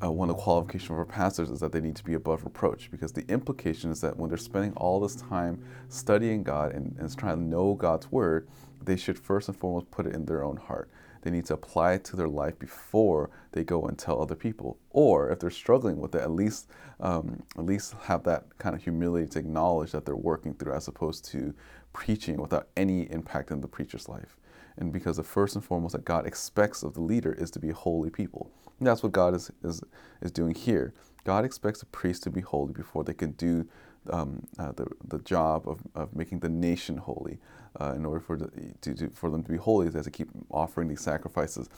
Uh, 0.00 0.12
one 0.12 0.30
of 0.30 0.36
the 0.36 0.42
qualifications 0.42 0.86
for 0.86 1.04
pastors 1.04 1.50
is 1.50 1.58
that 1.58 1.72
they 1.72 1.80
need 1.80 1.96
to 1.96 2.04
be 2.04 2.14
above 2.14 2.44
reproach 2.44 2.88
because 2.88 3.10
the 3.10 3.26
implication 3.28 3.90
is 3.90 4.00
that 4.00 4.16
when 4.16 4.28
they're 4.28 4.38
spending 4.38 4.72
all 4.74 5.00
this 5.00 5.16
time 5.16 5.60
studying 5.88 6.44
God 6.44 6.72
and, 6.72 6.94
and 7.00 7.16
trying 7.16 7.36
to 7.36 7.42
know 7.42 7.74
God's 7.74 8.12
word, 8.12 8.46
they 8.80 8.94
should 8.94 9.18
first 9.18 9.48
and 9.48 9.58
foremost 9.58 9.90
put 9.90 10.06
it 10.06 10.14
in 10.14 10.24
their 10.26 10.44
own 10.44 10.56
heart 10.56 10.88
they 11.22 11.30
need 11.30 11.46
to 11.46 11.54
apply 11.54 11.94
it 11.94 12.04
to 12.04 12.16
their 12.16 12.28
life 12.28 12.58
before 12.58 13.30
they 13.52 13.64
go 13.64 13.82
and 13.84 13.98
tell 13.98 14.20
other 14.20 14.34
people. 14.34 14.78
Or 14.90 15.30
if 15.30 15.40
they're 15.40 15.50
struggling 15.50 15.98
with 15.98 16.14
it, 16.14 16.22
at 16.22 16.30
least 16.30 16.68
um, 17.00 17.42
at 17.56 17.64
least 17.64 17.94
have 18.04 18.24
that 18.24 18.58
kind 18.58 18.74
of 18.74 18.82
humility 18.82 19.26
to 19.28 19.38
acknowledge 19.38 19.92
that 19.92 20.04
they're 20.04 20.16
working 20.16 20.54
through, 20.54 20.74
as 20.74 20.88
opposed 20.88 21.24
to 21.26 21.54
preaching 21.92 22.40
without 22.40 22.68
any 22.76 23.10
impact 23.10 23.50
in 23.50 23.60
the 23.60 23.68
preacher's 23.68 24.08
life. 24.08 24.36
And 24.76 24.92
because 24.92 25.16
the 25.16 25.24
first 25.24 25.54
and 25.56 25.64
foremost 25.64 25.92
that 25.92 26.04
God 26.04 26.26
expects 26.26 26.82
of 26.82 26.94
the 26.94 27.00
leader 27.00 27.32
is 27.32 27.50
to 27.52 27.58
be 27.58 27.70
holy 27.70 28.10
people. 28.10 28.50
And 28.78 28.86
that's 28.86 29.02
what 29.02 29.12
God 29.12 29.34
is, 29.34 29.50
is, 29.64 29.82
is 30.22 30.30
doing 30.30 30.54
here. 30.54 30.94
God 31.24 31.44
expects 31.44 31.80
the 31.80 31.86
priest 31.86 32.22
to 32.22 32.30
be 32.30 32.40
holy 32.40 32.72
before 32.72 33.04
they 33.04 33.14
can 33.14 33.32
do 33.32 33.68
um, 34.10 34.46
uh, 34.58 34.72
the, 34.72 34.86
the 35.06 35.18
job 35.18 35.68
of, 35.68 35.80
of 35.94 36.14
making 36.14 36.40
the 36.40 36.48
nation 36.48 36.96
holy. 36.96 37.38
Uh, 37.80 37.92
in 37.94 38.04
order 38.04 38.18
for, 38.18 38.36
the, 38.36 38.50
to, 38.80 38.94
to, 38.94 39.08
for 39.10 39.30
them 39.30 39.42
to 39.42 39.50
be 39.50 39.56
holy, 39.56 39.88
they 39.88 39.98
have 39.98 40.04
to 40.04 40.10
keep 40.10 40.28
offering 40.50 40.88
these 40.88 41.00
sacrifices 41.00 41.68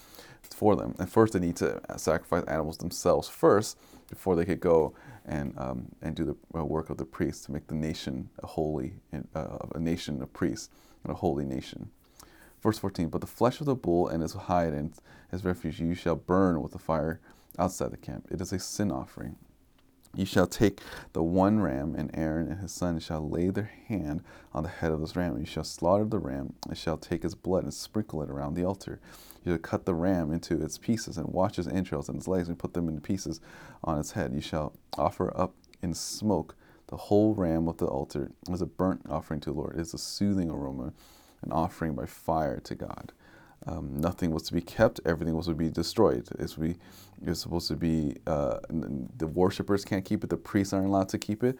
for 0.42 0.74
them. 0.76 0.94
And 0.98 1.10
first, 1.10 1.34
they 1.34 1.40
need 1.40 1.56
to 1.56 1.80
sacrifice 1.96 2.44
animals 2.44 2.78
themselves 2.78 3.28
first 3.28 3.76
before 4.08 4.34
they 4.34 4.44
could 4.44 4.60
go 4.60 4.94
and, 5.26 5.52
um, 5.58 5.86
and 6.00 6.14
do 6.14 6.24
the 6.24 6.58
uh, 6.58 6.64
work 6.64 6.90
of 6.90 6.96
the 6.96 7.04
priests 7.04 7.46
to 7.46 7.52
make 7.52 7.66
the 7.66 7.74
nation 7.74 8.30
a 8.42 8.46
holy, 8.46 8.94
uh, 9.34 9.58
a 9.74 9.78
nation 9.78 10.22
of 10.22 10.32
priests 10.32 10.70
and 11.04 11.12
a 11.12 11.16
holy 11.16 11.44
nation. 11.44 11.90
Verse 12.62 12.78
14, 12.78 13.08
but 13.08 13.20
the 13.20 13.26
flesh 13.26 13.60
of 13.60 13.66
the 13.66 13.74
bull 13.74 14.08
and 14.08 14.22
his 14.22 14.34
hide 14.34 14.74
and 14.74 14.92
his 15.30 15.44
refuse 15.44 15.78
you 15.78 15.94
shall 15.94 16.16
burn 16.16 16.60
with 16.62 16.72
the 16.72 16.78
fire 16.78 17.20
outside 17.58 17.90
the 17.90 17.96
camp. 17.96 18.28
It 18.30 18.40
is 18.40 18.52
a 18.52 18.58
sin 18.58 18.90
offering. 18.90 19.36
You 20.14 20.26
shall 20.26 20.48
take 20.48 20.80
the 21.12 21.22
one 21.22 21.60
ram, 21.60 21.94
and 21.94 22.10
Aaron 22.14 22.48
and 22.48 22.60
his 22.60 22.72
sons 22.72 23.04
shall 23.04 23.28
lay 23.28 23.50
their 23.50 23.70
hand 23.86 24.22
on 24.52 24.64
the 24.64 24.68
head 24.68 24.90
of 24.90 25.00
this 25.00 25.14
ram. 25.14 25.38
You 25.38 25.46
shall 25.46 25.64
slaughter 25.64 26.04
the 26.04 26.18
ram, 26.18 26.54
and 26.68 26.76
shall 26.76 26.96
take 26.96 27.24
its 27.24 27.34
blood 27.34 27.62
and 27.62 27.72
sprinkle 27.72 28.22
it 28.22 28.28
around 28.28 28.54
the 28.54 28.64
altar. 28.64 29.00
You 29.44 29.52
shall 29.52 29.58
cut 29.58 29.86
the 29.86 29.94
ram 29.94 30.32
into 30.32 30.60
its 30.60 30.78
pieces, 30.78 31.16
and 31.16 31.28
wash 31.28 31.58
its 31.58 31.68
entrails 31.68 32.08
and 32.08 32.18
its 32.18 32.26
legs, 32.26 32.48
and 32.48 32.58
put 32.58 32.74
them 32.74 32.88
into 32.88 33.00
pieces 33.00 33.40
on 33.84 34.00
its 34.00 34.12
head. 34.12 34.34
You 34.34 34.40
shall 34.40 34.74
offer 34.98 35.32
up 35.38 35.54
in 35.80 35.94
smoke 35.94 36.56
the 36.88 36.96
whole 36.96 37.34
ram 37.34 37.68
of 37.68 37.76
the 37.76 37.86
altar 37.86 38.32
as 38.52 38.60
a 38.60 38.66
burnt 38.66 39.02
offering 39.08 39.40
to 39.40 39.50
the 39.50 39.56
Lord. 39.56 39.76
It 39.76 39.80
is 39.80 39.94
a 39.94 39.98
soothing 39.98 40.50
aroma, 40.50 40.92
an 41.42 41.52
offering 41.52 41.94
by 41.94 42.06
fire 42.06 42.58
to 42.60 42.74
God. 42.74 43.12
Um, 43.66 44.00
nothing 44.00 44.30
was 44.30 44.44
to 44.44 44.54
be 44.54 44.62
kept. 44.62 45.00
Everything 45.04 45.36
was 45.36 45.46
to 45.46 45.54
be 45.54 45.68
destroyed. 45.68 46.26
It's, 46.38 46.56
we, 46.56 46.76
it's 47.24 47.40
supposed 47.40 47.68
to 47.68 47.76
be 47.76 48.16
uh, 48.26 48.58
the 48.70 49.26
worshippers 49.26 49.84
can't 49.84 50.04
keep 50.04 50.24
it. 50.24 50.30
The 50.30 50.36
priests 50.36 50.72
aren't 50.72 50.86
allowed 50.86 51.10
to 51.10 51.18
keep 51.18 51.44
it. 51.44 51.58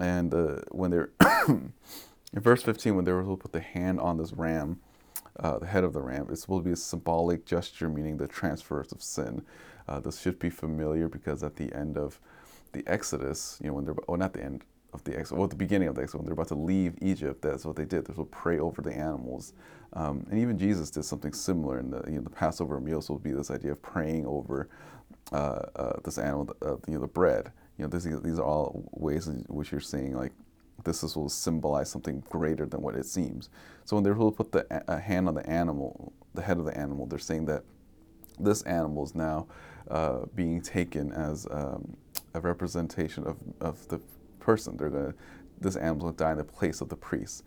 And 0.00 0.32
uh, 0.32 0.60
when 0.70 0.90
they're 0.90 1.10
in 1.48 1.72
verse 2.32 2.62
15, 2.62 2.96
when 2.96 3.04
they 3.04 3.12
were 3.12 3.22
to 3.22 3.36
put 3.36 3.52
the 3.52 3.60
hand 3.60 4.00
on 4.00 4.16
this 4.16 4.32
ram, 4.32 4.80
uh, 5.40 5.58
the 5.58 5.66
head 5.66 5.84
of 5.84 5.92
the 5.92 6.00
ram. 6.00 6.26
It's 6.30 6.42
supposed 6.42 6.64
to 6.64 6.68
be 6.68 6.72
a 6.72 6.76
symbolic 6.76 7.46
gesture, 7.46 7.88
meaning 7.88 8.16
the 8.16 8.28
transfers 8.28 8.92
of 8.92 9.02
sin. 9.02 9.42
Uh, 9.88 10.00
this 10.00 10.20
should 10.20 10.38
be 10.38 10.50
familiar 10.50 11.08
because 11.08 11.42
at 11.42 11.56
the 11.56 11.72
end 11.74 11.96
of 11.96 12.20
the 12.72 12.82
Exodus, 12.86 13.58
you 13.62 13.68
know, 13.68 13.74
when 13.74 13.84
they're, 13.84 13.94
well, 14.06 14.18
not 14.18 14.32
the 14.32 14.42
end 14.42 14.62
of 14.92 15.02
the 15.04 15.12
Exodus, 15.12 15.32
well, 15.32 15.44
at 15.44 15.50
the 15.50 15.56
beginning 15.56 15.88
of 15.88 15.94
the 15.94 16.02
Exodus, 16.02 16.20
when 16.20 16.26
they're 16.26 16.34
about 16.34 16.48
to 16.48 16.54
leave 16.54 16.94
Egypt, 17.00 17.42
that's 17.42 17.64
what 17.64 17.76
they 17.76 17.84
did. 17.84 18.04
They 18.04 18.14
would 18.14 18.30
pray 18.30 18.58
over 18.58 18.82
the 18.82 18.92
animals. 18.92 19.54
Um, 19.94 20.26
and 20.30 20.38
even 20.38 20.58
Jesus 20.58 20.90
did 20.90 21.04
something 21.04 21.32
similar 21.32 21.78
in 21.78 21.90
the, 21.90 22.02
you 22.06 22.16
know, 22.16 22.22
the 22.22 22.30
Passover 22.30 22.80
meal. 22.80 23.00
So 23.00 23.14
would 23.14 23.22
be 23.22 23.32
this 23.32 23.50
idea 23.50 23.72
of 23.72 23.82
praying 23.82 24.26
over 24.26 24.68
uh, 25.32 25.62
uh, 25.76 25.92
this 26.04 26.18
animal, 26.18 26.54
uh, 26.62 26.76
you 26.86 26.94
know, 26.94 27.00
the 27.00 27.06
bread. 27.06 27.52
You 27.78 27.84
know, 27.84 27.88
this, 27.88 28.04
these 28.04 28.38
are 28.38 28.44
all 28.44 28.88
ways 28.92 29.28
in 29.28 29.44
which 29.48 29.72
you're 29.72 29.80
seeing 29.80 30.14
like 30.14 30.32
this 30.84 31.02
is, 31.02 31.16
will 31.16 31.28
symbolize 31.28 31.90
something 31.90 32.22
greater 32.28 32.66
than 32.66 32.82
what 32.82 32.94
it 32.94 33.06
seems. 33.06 33.48
So 33.84 33.96
when 33.96 34.04
they're 34.04 34.14
to 34.14 34.30
put 34.30 34.52
the 34.52 34.66
a 34.88 34.98
hand 34.98 35.28
on 35.28 35.34
the 35.34 35.48
animal, 35.48 36.12
the 36.34 36.42
head 36.42 36.58
of 36.58 36.64
the 36.64 36.76
animal, 36.76 37.06
they're 37.06 37.18
saying 37.18 37.46
that 37.46 37.64
this 38.38 38.62
animal 38.62 39.04
is 39.04 39.14
now 39.14 39.46
uh, 39.90 40.20
being 40.34 40.60
taken 40.60 41.12
as 41.12 41.46
um, 41.50 41.96
a 42.34 42.40
representation 42.40 43.24
of, 43.24 43.36
of 43.60 43.86
the 43.88 44.00
person. 44.42 44.76
They're 44.76 44.90
going 44.90 45.12
to 45.12 45.18
this 45.62 45.76
animal 45.76 46.06
will 46.06 46.12
die 46.12 46.32
in 46.32 46.38
the 46.38 46.44
place 46.44 46.80
of 46.80 46.88
the 46.88 46.96
priest. 46.96 47.44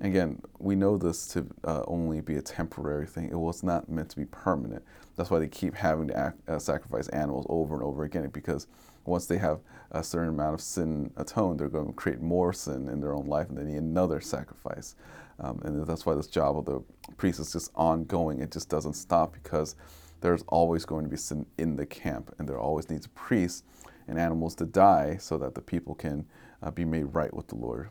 Again, 0.00 0.42
we 0.58 0.74
know 0.74 0.96
this 0.96 1.28
to 1.28 1.46
uh, 1.64 1.82
only 1.86 2.20
be 2.20 2.36
a 2.36 2.42
temporary 2.42 3.06
thing. 3.06 3.28
It 3.28 3.38
was 3.38 3.62
not 3.62 3.88
meant 3.88 4.10
to 4.10 4.16
be 4.16 4.24
permanent. 4.24 4.82
That's 5.16 5.30
why 5.30 5.38
they 5.38 5.48
keep 5.48 5.74
having 5.74 6.08
to 6.08 6.16
act, 6.16 6.48
uh, 6.48 6.58
sacrifice 6.58 7.08
animals 7.08 7.46
over 7.48 7.74
and 7.74 7.84
over 7.84 8.04
again 8.04 8.28
because 8.30 8.66
once 9.04 9.26
they 9.26 9.38
have 9.38 9.60
a 9.90 10.02
certain 10.02 10.30
amount 10.30 10.54
of 10.54 10.60
sin 10.60 11.12
atoned, 11.16 11.60
they're 11.60 11.68
going 11.68 11.86
to 11.86 11.92
create 11.92 12.20
more 12.20 12.52
sin 12.52 12.88
in 12.88 13.00
their 13.00 13.14
own 13.14 13.26
life 13.26 13.48
and 13.48 13.58
they 13.58 13.64
need 13.64 13.76
another 13.76 14.20
sacrifice. 14.20 14.96
Um, 15.38 15.60
and 15.64 15.86
that's 15.86 16.06
why 16.06 16.14
this 16.14 16.26
job 16.26 16.56
of 16.56 16.64
the 16.64 16.82
priest 17.16 17.38
is 17.38 17.52
just 17.52 17.70
ongoing. 17.74 18.40
It 18.40 18.50
just 18.50 18.68
doesn't 18.68 18.94
stop 18.94 19.32
because 19.32 19.76
there's 20.20 20.42
always 20.48 20.84
going 20.84 21.04
to 21.04 21.10
be 21.10 21.16
sin 21.16 21.46
in 21.58 21.76
the 21.76 21.86
camp 21.86 22.34
and 22.38 22.48
there 22.48 22.58
always 22.58 22.88
needs 22.88 23.08
priests 23.08 23.62
and 24.08 24.18
animals 24.18 24.54
to 24.56 24.66
die 24.66 25.16
so 25.16 25.38
that 25.38 25.54
the 25.54 25.60
people 25.60 25.94
can 25.94 26.26
uh, 26.62 26.70
be 26.70 26.84
made 26.84 27.04
right 27.14 27.32
with 27.34 27.48
the 27.48 27.56
Lord. 27.56 27.88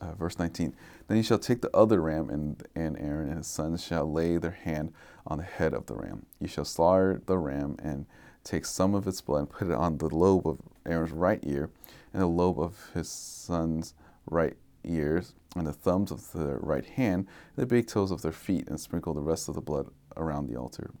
Uh, 0.00 0.14
verse 0.14 0.38
19 0.38 0.74
Then 1.08 1.16
he 1.16 1.22
shall 1.22 1.38
take 1.38 1.60
the 1.60 1.76
other 1.76 2.00
ram, 2.00 2.30
and, 2.30 2.62
and 2.74 2.98
Aaron 2.98 3.28
and 3.28 3.38
his 3.38 3.46
sons 3.46 3.84
shall 3.84 4.10
lay 4.10 4.38
their 4.38 4.50
hand 4.50 4.92
on 5.26 5.38
the 5.38 5.44
head 5.44 5.74
of 5.74 5.86
the 5.86 5.94
ram. 5.94 6.26
You 6.40 6.48
shall 6.48 6.64
slaughter 6.64 7.20
the 7.26 7.36
ram 7.36 7.76
and 7.82 8.06
take 8.42 8.64
some 8.64 8.94
of 8.94 9.06
its 9.06 9.20
blood 9.20 9.40
and 9.40 9.50
put 9.50 9.68
it 9.68 9.74
on 9.74 9.98
the 9.98 10.08
lobe 10.08 10.46
of 10.46 10.60
Aaron's 10.86 11.12
right 11.12 11.40
ear, 11.42 11.70
and 12.12 12.22
the 12.22 12.26
lobe 12.26 12.58
of 12.58 12.90
his 12.94 13.08
son's 13.08 13.94
right 14.26 14.56
ears, 14.84 15.34
and 15.54 15.66
the 15.66 15.72
thumbs 15.72 16.10
of 16.10 16.32
their 16.32 16.58
right 16.58 16.86
hand, 16.86 17.26
and 17.56 17.62
the 17.62 17.66
big 17.66 17.86
toes 17.86 18.10
of 18.10 18.22
their 18.22 18.32
feet, 18.32 18.68
and 18.68 18.80
sprinkle 18.80 19.12
the 19.12 19.20
rest 19.20 19.48
of 19.48 19.54
the 19.54 19.60
blood 19.60 19.88
around 20.16 20.46
the 20.46 20.56
altar. 20.56 20.92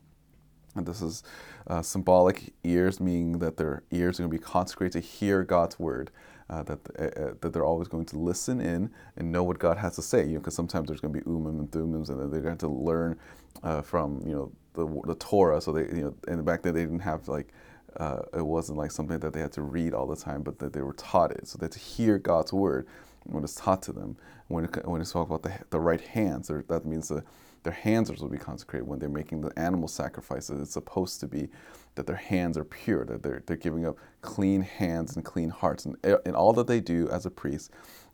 And 0.76 0.86
this 0.86 1.02
is 1.02 1.22
uh, 1.66 1.82
symbolic 1.82 2.52
ears, 2.64 3.00
meaning 3.00 3.38
that 3.40 3.56
their 3.56 3.82
ears 3.90 4.18
are 4.18 4.24
going 4.24 4.32
to 4.32 4.38
be 4.38 4.42
consecrated 4.42 4.92
to 4.92 5.00
hear 5.00 5.44
God's 5.44 5.78
word. 5.78 6.10
Uh, 6.50 6.64
that 6.64 6.80
uh, 6.98 7.04
uh, 7.04 7.34
that 7.40 7.52
they're 7.52 7.64
always 7.64 7.88
going 7.88 8.04
to 8.06 8.18
listen 8.18 8.60
in 8.60 8.90
and 9.16 9.30
know 9.32 9.44
what 9.44 9.58
God 9.58 9.78
has 9.78 9.94
to 9.96 10.02
say. 10.02 10.26
You 10.26 10.34
know, 10.34 10.40
because 10.40 10.54
sometimes 10.54 10.88
there's 10.88 11.00
going 11.00 11.14
to 11.14 11.20
be 11.20 11.30
Urim 11.30 11.46
and 11.46 11.70
Thummim, 11.72 12.04
and 12.08 12.32
they're 12.32 12.40
going 12.40 12.58
to 12.58 12.68
learn 12.68 13.18
uh, 13.62 13.82
from 13.82 14.20
you 14.26 14.34
know 14.34 14.52
the, 14.74 15.00
the 15.06 15.14
Torah. 15.16 15.60
So 15.60 15.72
they 15.72 15.82
you 15.82 16.02
know, 16.04 16.14
and 16.28 16.44
back 16.44 16.62
then 16.62 16.74
they 16.74 16.82
didn't 16.82 17.00
have 17.00 17.28
like 17.28 17.52
uh, 17.96 18.22
it 18.34 18.44
wasn't 18.44 18.78
like 18.78 18.90
something 18.90 19.18
that 19.20 19.32
they 19.32 19.40
had 19.40 19.52
to 19.52 19.62
read 19.62 19.94
all 19.94 20.06
the 20.06 20.16
time, 20.16 20.42
but 20.42 20.58
that 20.58 20.72
they 20.72 20.82
were 20.82 20.94
taught 20.94 21.32
it. 21.32 21.48
So 21.48 21.58
they 21.58 21.66
had 21.66 21.72
to 21.72 21.78
hear 21.78 22.18
God's 22.18 22.52
word 22.52 22.86
when 23.24 23.44
it's 23.44 23.54
taught 23.54 23.82
to 23.82 23.92
them. 23.92 24.16
When 24.48 24.64
it, 24.64 24.86
when 24.88 25.00
it's 25.00 25.12
talked 25.12 25.30
about 25.30 25.42
the 25.42 25.52
the 25.70 25.80
right 25.80 26.00
hands, 26.00 26.48
that 26.48 26.84
means 26.84 27.08
the 27.08 27.24
their 27.62 27.72
hands 27.72 28.10
will 28.10 28.28
be 28.28 28.38
consecrated 28.38 28.86
when 28.86 28.98
they're 28.98 29.08
making 29.08 29.42
the 29.42 29.58
animal 29.58 29.88
sacrifices. 29.88 30.60
It's 30.60 30.72
supposed 30.72 31.20
to 31.20 31.26
be 31.26 31.48
that 31.94 32.06
their 32.06 32.16
hands 32.16 32.56
are 32.56 32.64
pure, 32.64 33.04
that 33.04 33.22
they're, 33.22 33.42
they're 33.46 33.56
giving 33.56 33.86
up 33.86 33.96
clean 34.22 34.62
hands 34.62 35.16
and 35.16 35.24
clean 35.24 35.50
hearts. 35.50 35.84
And 35.84 35.96
in 36.24 36.34
all 36.34 36.52
that 36.54 36.66
they 36.66 36.80
do 36.80 37.08
as 37.10 37.26
a 37.26 37.30
priest, 37.30 37.70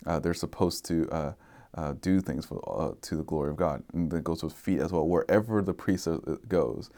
uh, 0.06 0.18
they're 0.18 0.34
supposed 0.34 0.84
to 0.86 1.08
uh, 1.10 1.32
uh, 1.74 1.94
do 2.00 2.20
things 2.20 2.46
for, 2.46 2.62
uh, 2.66 2.94
to 3.02 3.16
the 3.16 3.22
glory 3.22 3.50
of 3.50 3.56
God. 3.56 3.84
And 3.92 4.10
that 4.10 4.24
goes 4.24 4.42
with 4.42 4.52
feet 4.52 4.80
as 4.80 4.92
well, 4.92 5.06
wherever 5.06 5.62
the 5.62 5.74
priest 5.74 6.08
uh, 6.08 6.18
goes. 6.48 6.90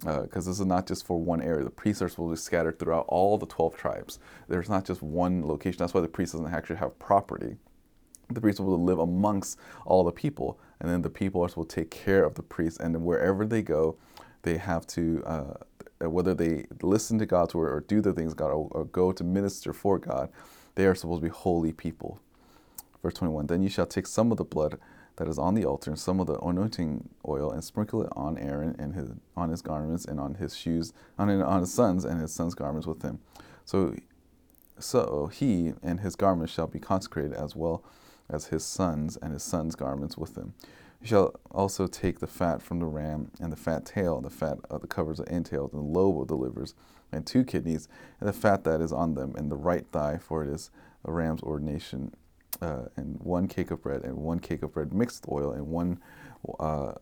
Because 0.00 0.46
uh, 0.46 0.50
this 0.50 0.60
is 0.60 0.66
not 0.66 0.86
just 0.86 1.06
for 1.06 1.18
one 1.18 1.40
area. 1.40 1.64
The 1.64 1.70
priests 1.70 2.02
are 2.02 2.08
supposed 2.08 2.36
to 2.36 2.42
be 2.42 2.44
scattered 2.44 2.78
throughout 2.78 3.06
all 3.08 3.38
the 3.38 3.46
12 3.46 3.76
tribes. 3.76 4.18
There's 4.48 4.68
not 4.68 4.84
just 4.84 5.00
one 5.00 5.46
location. 5.46 5.78
That's 5.78 5.94
why 5.94 6.02
the 6.02 6.08
priest 6.08 6.32
doesn't 6.32 6.52
actually 6.52 6.76
have 6.76 6.98
property 6.98 7.56
the 8.30 8.40
priest 8.40 8.60
will 8.60 8.82
live 8.82 8.98
amongst 8.98 9.58
all 9.84 10.04
the 10.04 10.12
people, 10.12 10.58
and 10.80 10.90
then 10.90 11.02
the 11.02 11.10
people 11.10 11.42
also 11.42 11.56
will 11.56 11.64
take 11.64 11.90
care 11.90 12.24
of 12.24 12.34
the 12.34 12.42
priest. 12.42 12.80
And 12.80 13.04
wherever 13.04 13.46
they 13.46 13.62
go, 13.62 13.96
they 14.42 14.58
have 14.58 14.86
to, 14.88 15.22
uh, 15.24 16.08
whether 16.08 16.34
they 16.34 16.66
listen 16.82 17.18
to 17.18 17.26
God's 17.26 17.54
word 17.54 17.72
or 17.72 17.80
do 17.80 18.00
the 18.00 18.12
things 18.12 18.34
God 18.34 18.48
or, 18.48 18.68
or 18.70 18.84
go 18.84 19.12
to 19.12 19.24
minister 19.24 19.72
for 19.72 19.98
God, 19.98 20.30
they 20.74 20.86
are 20.86 20.94
supposed 20.94 21.22
to 21.22 21.28
be 21.28 21.34
holy 21.34 21.72
people. 21.72 22.20
Verse 23.02 23.14
21 23.14 23.46
Then 23.46 23.62
you 23.62 23.68
shall 23.68 23.86
take 23.86 24.06
some 24.06 24.30
of 24.30 24.38
the 24.38 24.44
blood 24.44 24.78
that 25.16 25.28
is 25.28 25.38
on 25.38 25.54
the 25.54 25.64
altar 25.64 25.90
and 25.90 25.98
some 25.98 26.20
of 26.20 26.26
the 26.26 26.38
anointing 26.40 27.08
oil 27.26 27.50
and 27.50 27.64
sprinkle 27.64 28.02
it 28.02 28.08
on 28.12 28.36
Aaron 28.38 28.76
and 28.78 28.94
his 28.94 29.10
on 29.36 29.48
his 29.48 29.62
garments 29.62 30.04
and 30.04 30.20
on 30.20 30.34
his 30.34 30.56
shoes 30.56 30.92
on, 31.18 31.30
on 31.40 31.60
his 31.60 31.72
sons 31.72 32.04
and 32.04 32.20
his 32.20 32.32
sons' 32.32 32.54
garments 32.54 32.86
with 32.86 33.02
him. 33.02 33.18
So 33.64 33.94
so 34.78 35.30
he 35.32 35.72
and 35.82 36.00
his 36.00 36.16
garments 36.16 36.52
shall 36.52 36.66
be 36.66 36.78
consecrated 36.78 37.32
as 37.32 37.56
well 37.56 37.82
as 38.28 38.46
his 38.46 38.64
sons 38.64 39.16
and 39.16 39.32
his 39.32 39.42
sons' 39.42 39.74
garments 39.74 40.16
with 40.16 40.34
them. 40.34 40.54
You 41.00 41.06
shall 41.06 41.40
also 41.50 41.86
take 41.86 42.20
the 42.20 42.26
fat 42.26 42.62
from 42.62 42.80
the 42.80 42.86
ram, 42.86 43.30
and 43.40 43.52
the 43.52 43.56
fat 43.56 43.84
tail, 43.84 44.16
and 44.16 44.24
the 44.24 44.30
fat 44.30 44.58
of 44.70 44.80
the 44.80 44.86
covers 44.86 45.20
of 45.20 45.28
entails, 45.28 45.72
and 45.72 45.82
the 45.82 45.98
lobe 45.98 46.20
of 46.20 46.28
the 46.28 46.36
livers, 46.36 46.74
and 47.12 47.26
two 47.26 47.44
kidneys, 47.44 47.86
and 48.18 48.28
the 48.28 48.32
fat 48.32 48.64
that 48.64 48.80
is 48.80 48.92
on 48.92 49.14
them, 49.14 49.34
and 49.36 49.50
the 49.50 49.56
right 49.56 49.86
thigh, 49.92 50.18
for 50.18 50.42
it 50.42 50.48
is 50.48 50.70
a 51.04 51.12
ram's 51.12 51.42
ordination, 51.42 52.14
uh, 52.62 52.86
and 52.96 53.20
one 53.20 53.46
cake 53.46 53.70
of 53.70 53.82
bread, 53.82 54.04
and 54.04 54.16
one 54.16 54.38
cake 54.38 54.62
of 54.62 54.72
bread 54.72 54.92
mixed 54.92 55.26
with 55.26 55.32
oil, 55.32 55.52
and 55.52 55.66
one 55.66 56.00
uh, 56.58 56.92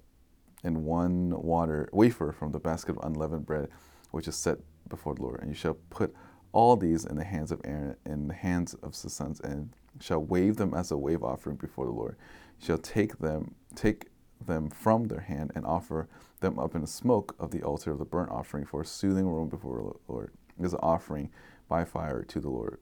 and 0.65 0.85
one 0.85 1.31
water 1.43 1.89
wafer 1.93 2.33
from 2.33 2.51
the 2.53 2.59
basket 2.59 2.97
of 2.97 3.05
unleavened 3.05 3.47
bread, 3.47 3.69
which 4.11 4.27
is 4.27 4.35
set 4.35 4.59
before 4.89 5.15
the 5.15 5.23
Lord. 5.23 5.41
And 5.41 5.51
you 5.51 5.55
shall 5.55 5.77
put 5.91 6.15
all 6.53 6.77
these 6.77 7.05
in 7.05 7.17
the 7.17 7.25
hands 7.25 7.53
of 7.53 7.61
Aaron, 7.65 7.97
in 8.07 8.29
the 8.29 8.35
hands 8.35 8.75
of 8.75 9.01
his 9.01 9.13
sons, 9.13 9.41
and 9.41 9.75
shall 10.01 10.23
wave 10.23 10.57
them 10.57 10.75
as 10.75 10.91
a 10.91 10.97
wave 10.97 11.23
offering 11.23 11.57
before 11.57 11.87
the 11.87 11.93
Lord. 11.93 12.17
Shall 12.59 12.79
take 12.79 13.19
them, 13.19 13.55
take 13.75 14.07
them 14.45 14.71
from 14.71 15.05
their 15.05 15.21
hand, 15.21 15.53
and 15.55 15.65
offer 15.65 16.09
them 16.41 16.59
up 16.59 16.75
in 16.75 16.81
the 16.81 16.87
smoke 16.87 17.35
of 17.39 17.51
the 17.51 17.63
altar 17.63 17.93
of 17.93 17.99
the 17.99 18.05
burnt 18.05 18.31
offering 18.31 18.65
for 18.65 18.83
a 18.83 18.87
soothing 18.87 19.27
aroma 19.27 19.51
before 19.51 19.95
the 20.07 20.13
Lord. 20.13 20.33
It 20.59 20.65
is 20.65 20.73
an 20.73 20.81
offering 20.83 21.31
by 21.69 21.85
fire 21.85 22.23
to 22.23 22.41
the 22.41 22.51
Lord. 22.51 22.79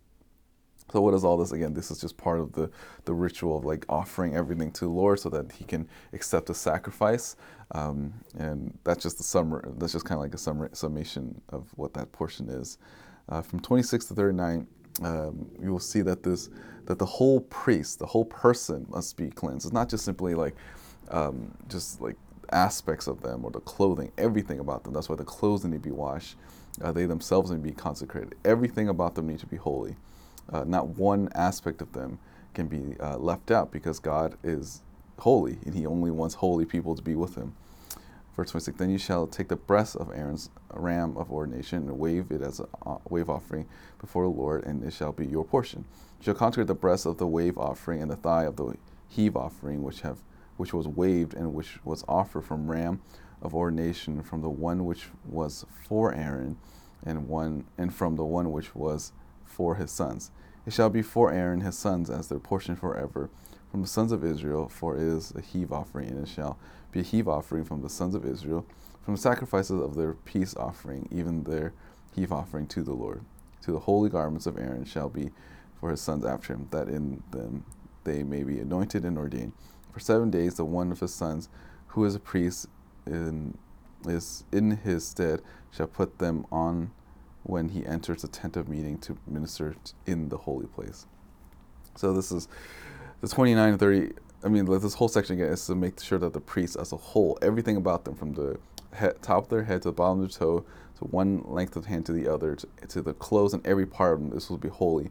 So 0.93 1.01
what 1.01 1.15
is 1.15 1.25
all 1.25 1.39
this 1.39 1.53
again? 1.53 1.73
This 1.73 1.91
is 1.91 2.01
just 2.01 2.17
part 2.17 2.39
of 2.41 2.53
the 2.53 2.71
the 3.05 3.15
ritual 3.15 3.57
of 3.57 3.65
like 3.65 3.87
offering 3.89 4.37
everything 4.37 4.73
to 4.73 4.85
the 4.85 4.91
Lord 4.91 5.21
so 5.21 5.31
that 5.31 5.53
He 5.53 5.65
can 5.65 5.89
accept 6.13 6.51
a 6.51 6.55
sacrifice, 6.55 7.37
um, 7.71 8.13
and 8.37 8.79
that's 8.85 9.03
just 9.03 9.17
the 9.17 9.25
summary. 9.25 9.63
That's 9.79 9.93
just 9.93 10.05
kind 10.05 10.19
of 10.19 10.23
like 10.23 10.35
a 10.35 10.39
summary, 10.39 10.69
summation 10.73 11.41
of 11.49 11.71
what 11.77 11.95
that 11.95 12.13
portion 12.13 12.49
is. 12.51 12.79
Uh, 13.29 13.41
from 13.41 13.61
26 13.61 14.07
to 14.07 14.15
39, 14.15 14.67
um, 15.03 15.51
you 15.61 15.71
will 15.71 15.81
see 15.81 16.03
that 16.03 16.23
this 16.23 16.51
that 16.87 16.99
the 16.99 17.07
whole 17.07 17.41
priest, 17.41 17.99
the 18.01 18.07
whole 18.07 18.25
person 18.25 18.87
must 18.91 19.17
be 19.17 19.31
cleansed. 19.31 19.67
It's 19.67 19.73
not 19.73 19.89
just 19.89 20.05
simply 20.05 20.35
like 20.35 20.55
um, 21.11 21.53
just 21.69 22.01
like 22.01 22.17
aspects 22.53 23.07
of 23.07 23.23
them 23.23 23.45
or 23.45 23.51
the 23.51 23.61
clothing, 23.61 24.13
everything 24.19 24.59
about 24.59 24.85
them. 24.85 24.93
That's 24.93 25.09
why 25.09 25.17
the 25.17 25.25
clothes 25.25 25.65
need 25.65 25.73
to 25.83 25.89
be 25.89 25.91
washed. 25.91 26.37
Uh, 26.83 26.93
they 26.93 27.07
themselves 27.07 27.51
need 27.51 27.59
to 27.59 27.63
be 27.63 27.73
consecrated. 27.73 28.35
Everything 28.45 28.89
about 28.89 29.15
them 29.15 29.29
need 29.29 29.39
to 29.41 29.47
be 29.47 29.57
holy. 29.57 29.97
Uh, 30.53 30.65
not 30.65 30.89
one 30.89 31.29
aspect 31.35 31.81
of 31.81 31.93
them 31.93 32.19
can 32.55 32.67
be 32.67 32.97
uh, 33.01 33.17
left 33.17 33.51
out 33.51 33.73
because 33.73 33.99
God 33.99 34.37
is 34.43 34.83
holy 35.19 35.59
and 35.65 35.75
He 35.75 35.87
only 35.87 36.11
wants 36.11 36.35
holy 36.35 36.65
people 36.65 36.95
to 36.97 37.03
be 37.03 37.15
with 37.15 37.37
Him. 37.37 37.55
Verse 38.35 38.51
26 38.51 38.79
Then 38.79 38.91
you 38.91 38.99
shall 38.99 39.27
take 39.27 39.49
the 39.49 39.57
breast 39.57 39.97
of 39.97 40.11
Aaron's 40.15 40.51
ram 40.73 41.17
of 41.17 41.31
ordination 41.31 41.89
and 41.89 41.99
wave 41.99 42.31
it 42.31 42.43
as 42.43 42.61
a 42.61 42.97
wave 43.09 43.29
offering 43.29 43.67
before 44.01 44.25
the 44.25 44.31
Lord, 44.31 44.65
and 44.65 44.83
it 44.83 44.93
shall 44.93 45.13
be 45.13 45.27
your 45.27 45.45
portion. 45.45 45.85
You 46.19 46.25
shall 46.25 46.35
consecrate 46.35 46.67
the 46.67 46.75
breast 46.75 47.07
of 47.07 47.19
the 47.19 47.27
wave 47.27 47.59
offering 47.59 48.01
and 48.01 48.11
the 48.11 48.17
thigh 48.17 48.45
of 48.45 48.57
the 48.57 48.77
heave 49.09 49.37
offering, 49.37 49.83
which 49.83 50.01
have 50.01 50.19
which 50.57 50.73
was 50.73 50.87
waved 50.87 51.35
and 51.35 51.55
which 51.55 51.85
was 51.85 52.05
offered 52.07 52.45
from 52.45 52.71
ram 52.71 53.01
of 53.41 53.55
ordination 53.55 54.23
from 54.23 54.43
the 54.43 54.51
one 54.51 54.85
which 54.85 55.09
was 55.27 55.67
for 55.89 56.15
Aaron, 56.15 56.57
and 57.05 57.29
one 57.29 57.65
and 57.77 57.93
from 57.93 58.17
the 58.17 58.25
one 58.25 58.53
which 58.53 58.75
was 58.75 59.13
for 59.45 59.75
his 59.75 59.91
sons. 59.91 60.31
It 60.65 60.73
shall 60.73 60.91
be 60.91 61.03
for 61.03 61.33
Aaron 61.33 61.61
his 61.61 61.77
sons 61.77 62.09
as 62.09 62.29
their 62.29 62.39
portion 62.39 62.77
forever 62.77 63.29
from 63.73 63.81
the 63.81 63.89
sons 63.89 64.13
of 64.13 64.23
Israel, 64.23 64.69
for 64.69 64.99
it 64.99 65.03
is 65.03 65.33
a 65.35 65.41
heave 65.41 65.73
offering, 65.73 66.11
and 66.11 66.27
it 66.27 66.29
shall 66.29 66.59
be 66.93 67.01
a 67.01 67.03
heave 67.03 67.27
offering 67.27 67.65
from 67.65 67.81
the 67.81 67.89
sons 67.89 68.15
of 68.15 68.27
Israel, 68.27 68.67
from 69.03 69.15
the 69.15 69.21
sacrifices 69.21 69.81
of 69.81 69.95
their 69.95 70.13
peace 70.13 70.55
offering, 70.57 71.09
even 71.11 71.45
their 71.45 71.73
heave 72.15 72.33
offering 72.33 72.67
to 72.67 72.83
the 72.83 72.93
Lord. 72.93 73.23
To 73.63 73.73
the 73.73 73.79
holy 73.79 74.11
garments 74.11 74.45
of 74.45 74.59
Aaron 74.59 74.85
shall 74.85 75.09
be 75.09 75.31
for 75.81 75.91
his 75.91 76.03
sons 76.03 76.23
after 76.23 76.53
him, 76.53 76.69
that 76.71 76.89
in 76.89 77.23
them 77.31 77.65
they 78.05 78.23
may 78.23 78.43
be 78.43 78.61
anointed 78.61 79.07
and 79.07 79.17
ordained. 79.17 79.55
For 79.91 80.01
seven 80.01 80.31
days 80.31 80.57
the 80.57 80.67
one 80.67 80.93
of 80.93 81.01
his 81.01 81.15
sons 81.15 81.49
who 81.89 82.05
is 82.05 82.15
a 82.15 82.21
priest 82.21 82.67
in, 83.07 83.57
is 84.07 84.45
in 84.53 84.73
his 84.73 85.07
stead 85.07 85.41
shall 85.71 85.87
put 85.87 86.19
them 86.19 86.45
on 86.53 86.91
when 87.43 87.71
he 87.71 87.87
enters 87.87 88.21
the 88.21 88.29
tent 88.29 88.59
of 88.59 88.69
meeting 88.69 88.99
to 88.99 89.17
minister 89.27 89.77
in 90.05 90.29
the 90.29 90.37
holy 90.37 90.67
place. 90.67 91.07
So 91.97 92.13
this 92.13 92.31
is 92.31 92.49
the 93.23 93.29
29 93.29 93.71
and 93.71 93.81
30. 93.81 94.13
I 94.45 94.49
mean, 94.49 94.67
this 94.67 94.95
whole 94.95 95.09
section 95.09 95.37
again 95.37 95.53
is 95.53 95.65
to 95.67 95.75
make 95.75 96.01
sure 96.01 96.19
that 96.19 96.33
the 96.33 96.41
priests 96.41 96.77
as 96.77 96.93
a 96.93 96.97
whole, 96.97 97.39
everything 97.41 97.77
about 97.77 98.05
them, 98.05 98.15
from 98.15 98.35
the 98.35 98.59
head, 98.93 99.23
top 99.23 99.45
of 99.45 99.49
their 99.49 99.63
head 99.63 99.83
to 99.83 99.89
the 99.89 99.93
bottom 99.93 100.21
of 100.21 100.29
their 100.29 100.39
toe, 100.39 100.65
to 100.99 101.05
one 101.05 101.43
length 101.47 101.77
of 101.77 101.87
hand 101.87 102.05
to 102.07 102.13
the 102.13 102.29
other, 102.29 102.57
to, 102.57 102.67
to 102.89 103.01
the 103.01 103.15
clothes 103.15 103.55
and 103.55 103.65
every 103.67 103.87
part 103.87 104.15
of 104.15 104.21
them, 104.21 104.31
this 104.31 104.51
will 104.51 104.59
be 104.59 104.69
holy. 104.69 105.11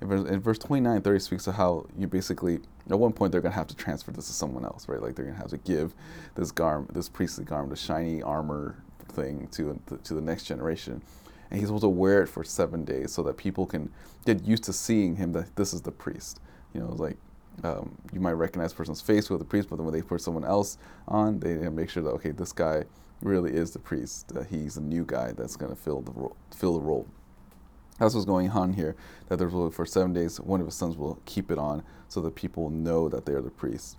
In 0.00 0.08
verse, 0.08 0.28
in 0.28 0.40
verse 0.40 0.58
29 0.58 1.02
30 1.02 1.18
speaks 1.20 1.44
to 1.44 1.52
how 1.52 1.86
you 1.98 2.06
basically, 2.06 2.60
at 2.88 2.98
one 2.98 3.12
point, 3.12 3.32
they're 3.32 3.42
going 3.42 3.52
to 3.52 3.58
have 3.58 3.66
to 3.66 3.76
transfer 3.76 4.10
this 4.10 4.28
to 4.28 4.32
someone 4.32 4.64
else, 4.64 4.88
right? 4.88 5.00
Like 5.00 5.14
they're 5.14 5.26
going 5.26 5.36
to 5.36 5.42
have 5.42 5.50
to 5.50 5.58
give 5.58 5.94
this 6.34 6.50
garment, 6.50 6.94
this 6.94 7.10
priestly 7.10 7.44
garment, 7.44 7.74
a 7.74 7.76
shiny 7.76 8.22
armor 8.22 8.82
thing 9.08 9.48
to, 9.48 9.78
to 10.04 10.14
the 10.14 10.20
next 10.20 10.44
generation 10.44 11.02
and 11.50 11.58
he's 11.58 11.68
supposed 11.68 11.82
to 11.82 11.88
wear 11.88 12.22
it 12.22 12.28
for 12.28 12.44
seven 12.44 12.84
days 12.84 13.12
so 13.12 13.22
that 13.24 13.36
people 13.36 13.66
can 13.66 13.90
get 14.24 14.44
used 14.44 14.62
to 14.64 14.72
seeing 14.72 15.16
him 15.16 15.32
that 15.32 15.56
this 15.56 15.74
is 15.74 15.82
the 15.82 15.90
priest. 15.90 16.40
You 16.72 16.80
know, 16.80 16.92
like 16.92 17.16
um, 17.64 17.96
you 18.12 18.20
might 18.20 18.32
recognize 18.32 18.72
a 18.72 18.74
person's 18.74 19.00
face 19.00 19.30
with 19.30 19.38
the 19.38 19.44
priest, 19.44 19.68
but 19.68 19.76
then 19.76 19.84
when 19.84 19.94
they 19.94 20.02
put 20.02 20.20
someone 20.20 20.44
else 20.44 20.78
on, 21.08 21.40
they 21.40 21.56
make 21.68 21.90
sure 21.90 22.02
that 22.02 22.10
okay, 22.10 22.30
this 22.30 22.52
guy 22.52 22.84
really 23.22 23.52
is 23.52 23.70
the 23.72 23.78
priest. 23.78 24.32
Uh, 24.34 24.42
he's 24.42 24.76
a 24.76 24.80
new 24.80 25.04
guy 25.04 25.32
that's 25.32 25.56
going 25.56 25.74
to 25.74 25.80
fill 25.80 26.00
the 26.00 26.12
ro- 26.12 26.36
fill 26.54 26.74
the 26.74 26.80
role. 26.80 27.06
That's 27.98 28.14
what's 28.14 28.26
going 28.26 28.50
on 28.50 28.72
here. 28.72 28.96
That 29.28 29.38
there's 29.38 29.52
for 29.74 29.84
seven 29.84 30.12
days, 30.12 30.40
one 30.40 30.60
of 30.60 30.66
his 30.66 30.74
sons 30.74 30.96
will 30.96 31.20
keep 31.26 31.50
it 31.50 31.58
on, 31.58 31.82
so 32.08 32.20
that 32.22 32.34
people 32.34 32.70
know 32.70 33.08
that 33.08 33.26
they 33.26 33.32
are 33.32 33.42
the 33.42 33.50
priests. 33.50 33.96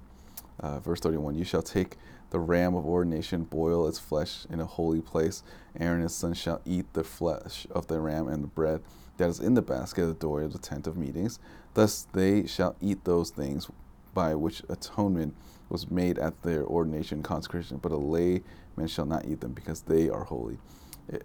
Uh, 0.60 0.80
verse 0.80 1.00
31 1.00 1.36
You 1.36 1.44
shall 1.44 1.62
take 1.62 1.98
the 2.32 2.39
ram 2.39 2.75
of 2.75 2.86
ordination, 2.86 3.44
boil 3.44 3.88
its 3.88 4.00
flesh 4.00 4.46
in 4.50 4.60
a 4.60 4.65
holy 4.65 5.01
place. 5.01 5.44
Aaron 5.80 5.96
and 5.96 6.03
his 6.03 6.15
son 6.15 6.34
shall 6.34 6.62
eat 6.65 6.91
the 6.94 7.03
flesh 7.03 7.68
of 7.72 7.88
the 7.88 8.00
ram 8.00 8.27
and 8.27 8.44
the 8.44 8.48
bread 8.48 8.82
that 9.18 9.30
is 9.30 9.39
in 9.39 9.53
the 9.53 9.62
basket 9.62 10.03
of 10.03 10.08
the 10.08 10.13
door 10.15 10.41
of 10.41 10.53
the 10.53 10.60
tent 10.60 10.88
of 10.88 10.98
meetings. 10.98 11.39
Thus 11.74 12.08
they 12.13 12.46
shall 12.46 12.75
eat 12.82 13.04
those 13.06 13.30
things 13.30 13.70
by 14.13 14.36
which 14.36 14.62
atonement 14.70 15.36
was 15.70 15.90
made 15.90 16.20
at 16.20 16.42
their 16.44 16.63
ordination 16.63 17.24
consecration, 17.24 17.78
but 17.78 17.92
a 17.92 17.98
lay 17.98 18.44
man 18.75 18.88
shall 18.88 19.06
not 19.06 19.25
eat 19.25 19.40
them 19.40 19.54
because 19.54 19.82
they 19.82 20.10
are 20.10 20.25
holy. 20.25 20.58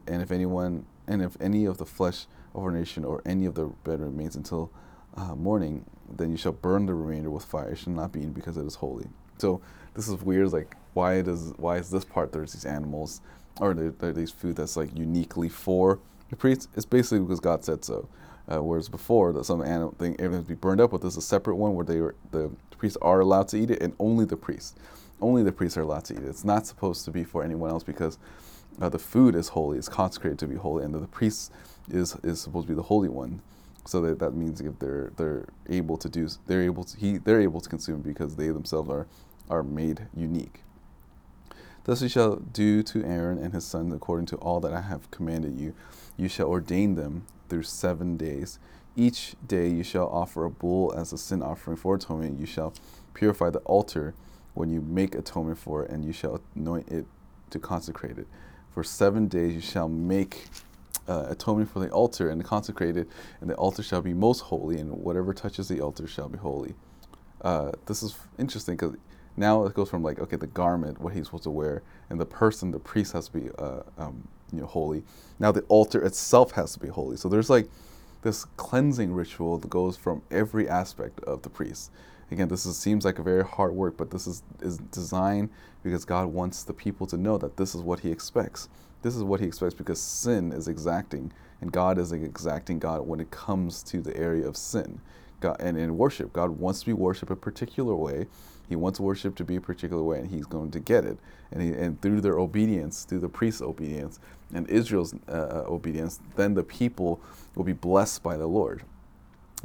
And 0.07 0.23
if 0.23 0.31
anyone, 0.31 0.87
and 1.07 1.23
if 1.23 1.37
any 1.41 1.65
of 1.65 1.79
the 1.79 1.87
flesh 1.87 2.26
of 2.55 2.62
ordination 2.62 3.05
or 3.05 3.23
any 3.26 3.47
of 3.47 3.55
the 3.55 3.67
bread 3.67 4.00
remains 4.00 4.37
until 4.37 4.71
uh, 5.17 5.35
morning, 5.35 5.85
then 6.17 6.31
you 6.31 6.37
shall 6.37 6.53
burn 6.53 6.87
the 6.87 6.95
remainder 6.95 7.31
with 7.31 7.45
fire. 7.45 7.71
It 7.71 7.79
shall 7.79 7.93
not 7.93 8.12
be 8.12 8.21
eaten 8.21 8.33
because 8.33 8.57
it 8.57 8.67
is 8.67 8.76
holy. 8.76 9.07
So 9.38 9.61
this 9.95 10.09
is 10.09 10.23
weird. 10.23 10.53
Like 10.53 10.76
why 10.95 11.23
does 11.23 11.53
why 11.57 11.76
is 11.76 11.91
this 11.91 12.05
part 12.05 12.33
there's 12.33 12.53
these 12.53 12.65
animals 12.65 13.21
or 13.61 13.75
there, 13.75 13.91
there 13.91 14.12
these 14.12 14.31
food 14.31 14.57
that's 14.57 14.76
like 14.76 14.97
uniquely 14.97 15.49
for 15.49 15.99
the 16.31 16.37
priests? 16.37 16.69
It's 16.75 16.87
basically 16.87 17.21
because 17.21 17.41
God 17.41 17.65
said 17.65 17.85
so. 17.85 18.09
Uh, 18.50 18.62
whereas 18.62 18.88
before, 18.88 19.33
that 19.33 19.45
some 19.45 19.61
animal 19.62 19.95
thing 19.99 20.17
everything 20.21 20.45
be 20.45 20.55
burned 20.55 20.81
up, 20.81 20.93
but 20.93 21.00
there's 21.00 21.17
a 21.17 21.23
separate 21.23 21.57
one 21.57 21.75
where 21.75 21.85
they 21.85 22.00
were, 22.00 22.15
the 22.31 22.50
priests 22.79 22.99
are 23.03 23.21
allowed 23.21 23.49
to 23.49 23.57
eat 23.57 23.71
it, 23.71 23.83
and 23.83 23.93
only 23.99 24.25
the 24.25 24.37
priests, 24.37 24.75
only 25.21 25.43
the 25.43 25.53
priests 25.53 25.76
are 25.76 25.83
allowed 25.83 26.05
to 26.05 26.15
eat 26.15 26.23
it. 26.23 26.29
It's 26.29 26.45
not 26.45 26.67
supposed 26.67 27.05
to 27.07 27.11
be 27.11 27.25
for 27.25 27.43
anyone 27.43 27.71
else 27.71 27.83
because 27.83 28.19
uh, 28.81 28.88
the 28.88 28.99
food 28.99 29.35
is 29.35 29.49
holy, 29.49 29.79
it's 29.79 29.88
consecrated 29.88 30.38
to 30.40 30.47
be 30.47 30.55
holy, 30.55 30.85
and 30.85 30.94
the, 30.94 31.01
the 31.01 31.07
priest 31.09 31.53
is 31.90 32.16
is 32.23 32.40
supposed 32.40 32.66
to 32.66 32.73
be 32.73 32.77
the 32.77 32.83
holy 32.83 33.09
one 33.09 33.40
so 33.87 34.01
that 34.01 34.18
that 34.18 34.33
means 34.33 34.61
if 34.61 34.79
they're 34.79 35.12
they're 35.16 35.47
able 35.68 35.97
to 35.97 36.09
do 36.09 36.29
they're 36.47 36.62
able 36.62 36.85
to 36.85 36.97
he 36.99 37.18
they're 37.18 37.40
able 37.40 37.61
to 37.61 37.68
consume 37.68 38.01
because 38.01 38.37
they 38.37 38.49
themselves 38.49 38.90
are 38.90 39.07
are 39.49 39.62
made 39.62 40.07
unique. 40.14 40.62
Thus 41.87 42.03
you 42.03 42.09
shall 42.09 42.35
do 42.37 42.83
to 42.83 43.05
Aaron 43.05 43.38
and 43.38 43.55
his 43.55 43.64
sons 43.64 43.94
according 43.94 44.27
to 44.27 44.37
all 44.38 44.59
that 44.59 44.72
I 44.72 44.81
have 44.81 45.09
commanded 45.12 45.61
you. 45.61 45.72
You 46.16 46.29
shall 46.29 46.49
ordain 46.49 46.96
them 46.96 47.27
through 47.49 47.62
seven 47.62 48.16
days. 48.16 48.59
Each 48.96 49.37
day 49.46 49.68
you 49.68 49.85
shall 49.85 50.09
offer 50.09 50.44
a 50.44 50.51
bull 50.51 50.92
as 50.96 51.12
a 51.12 51.18
sin 51.18 51.42
offering 51.42 51.77
for 51.77 51.94
atonement. 51.94 52.40
You 52.40 52.46
shall 52.46 52.75
purify 53.14 53.51
the 53.51 53.61
altar 53.61 54.14
when 54.55 54.68
you 54.68 54.81
make 54.81 55.14
atonement 55.14 55.59
for 55.59 55.85
it, 55.85 55.90
and 55.92 56.05
you 56.05 56.12
shall 56.12 56.40
anoint 56.57 56.88
it 56.88 57.07
to 57.51 57.61
consecrate 57.61 58.18
it. 58.18 58.27
For 58.72 58.83
seven 58.83 59.29
days 59.29 59.55
you 59.55 59.61
shall 59.61 59.88
make 59.88 60.49
uh, 61.07 61.27
atonement 61.29 61.70
for 61.70 61.79
the 61.79 61.90
altar 61.90 62.31
and 62.31 62.44
consecrate 62.44 62.96
it, 62.96 63.09
and 63.40 63.49
the 63.49 63.55
altar 63.55 63.85
shall 63.85 64.03
be 64.03 64.12
most 64.12 64.40
holy, 64.40 64.81
and 64.81 64.90
whatever 64.90 65.33
touches 65.33 65.68
the 65.68 65.81
altar 65.81 66.09
shall 66.09 66.29
be 66.29 66.38
holy. 66.38 66.75
Uh, 67.42 67.70
this 67.87 68.03
is 68.03 68.18
interesting 68.38 68.75
because 68.75 68.96
now 69.37 69.64
it 69.64 69.75
goes 69.75 69.90
from 69.90 70.03
like 70.03 70.18
okay 70.18 70.37
the 70.37 70.46
garment 70.46 71.01
what 71.01 71.12
he's 71.12 71.27
supposed 71.27 71.44
to 71.44 71.51
wear 71.51 71.83
and 72.11 72.20
the 72.20 72.27
person 72.27 72.70
the 72.70 72.79
priest 72.79 73.12
has 73.12 73.29
to 73.29 73.38
be 73.38 73.51
uh, 73.59 73.81
um, 73.99 74.27
you 74.53 74.61
know 74.61 74.66
holy. 74.66 75.03
Now 75.38 75.53
the 75.53 75.62
altar 75.62 76.03
itself 76.03 76.53
has 76.53 76.72
to 76.75 76.81
be 76.81 76.88
holy. 76.88 77.16
So 77.16 77.29
there's 77.29 77.51
like 77.51 77.68
this 78.22 78.44
cleansing 78.57 79.12
ritual 79.12 79.59
that 79.59 79.68
goes 79.68 79.96
from 79.96 80.22
every 80.31 80.68
aspect 80.68 81.20
of 81.20 81.42
the 81.42 81.51
priest. 81.51 81.90
Again 82.31 82.49
this 82.49 82.66
is, 82.66 82.77
seems 82.77 83.05
like 83.05 83.18
a 83.18 83.22
very 83.22 83.44
hard 83.44 83.72
work 83.72 83.96
but 83.96 84.11
this 84.11 84.27
is, 84.27 84.42
is 84.61 84.79
designed 84.79 85.51
because 85.85 86.05
god 86.05 86.27
wants 86.27 86.64
the 86.64 86.72
people 86.72 87.07
to 87.07 87.16
know 87.16 87.38
that 87.38 87.57
this 87.57 87.75
is 87.75 87.83
what 87.83 88.01
he 88.01 88.11
expects. 88.11 88.68
This 89.03 89.14
is 89.14 89.22
what 89.22 89.40
he 89.40 89.46
expects 89.46 89.75
because 89.75 90.01
sin 90.01 90.53
is 90.53 90.66
exacting 90.68 91.33
and 91.61 91.72
god 91.72 91.99
is 91.99 92.12
an 92.12 92.25
exacting 92.25 92.79
god 92.79 93.07
when 93.07 93.20
it 93.20 93.31
comes 93.31 93.83
to 93.85 94.01
the 94.01 94.16
area 94.16 94.46
of 94.46 94.57
sin. 94.57 95.01
God 95.40 95.57
and 95.61 95.77
in 95.77 95.96
worship 95.96 96.33
god 96.33 96.51
wants 96.51 96.81
to 96.81 96.87
be 96.87 96.92
worshiped 96.92 97.31
a 97.31 97.37
particular 97.37 97.94
way 97.94 98.27
he 98.68 98.76
wants 98.76 98.98
worship 98.98 99.37
to 99.37 99.44
be 99.44 99.57
a 99.57 99.61
particular 99.61 100.02
way, 100.02 100.18
and 100.18 100.29
he's 100.29 100.46
going 100.46 100.70
to 100.72 100.81
get 100.81 101.05
it. 101.05 101.18
And, 101.52 101.62
he, 101.62 101.72
and 101.72 102.00
through 102.02 102.20
their 102.20 102.38
obedience, 102.38 103.05
through 103.05 103.20
the 103.20 103.29
priest's 103.29 103.62
obedience 103.62 104.18
and 104.52 104.68
Israel's 104.68 105.14
uh, 105.29 105.33
uh, 105.33 105.64
obedience, 105.68 106.20
then 106.37 106.55
the 106.55 106.62
people 106.62 107.20
will 107.55 107.64
be 107.64 107.72
blessed 107.72 108.22
by 108.22 108.37
the 108.37 108.46
Lord. 108.46 108.83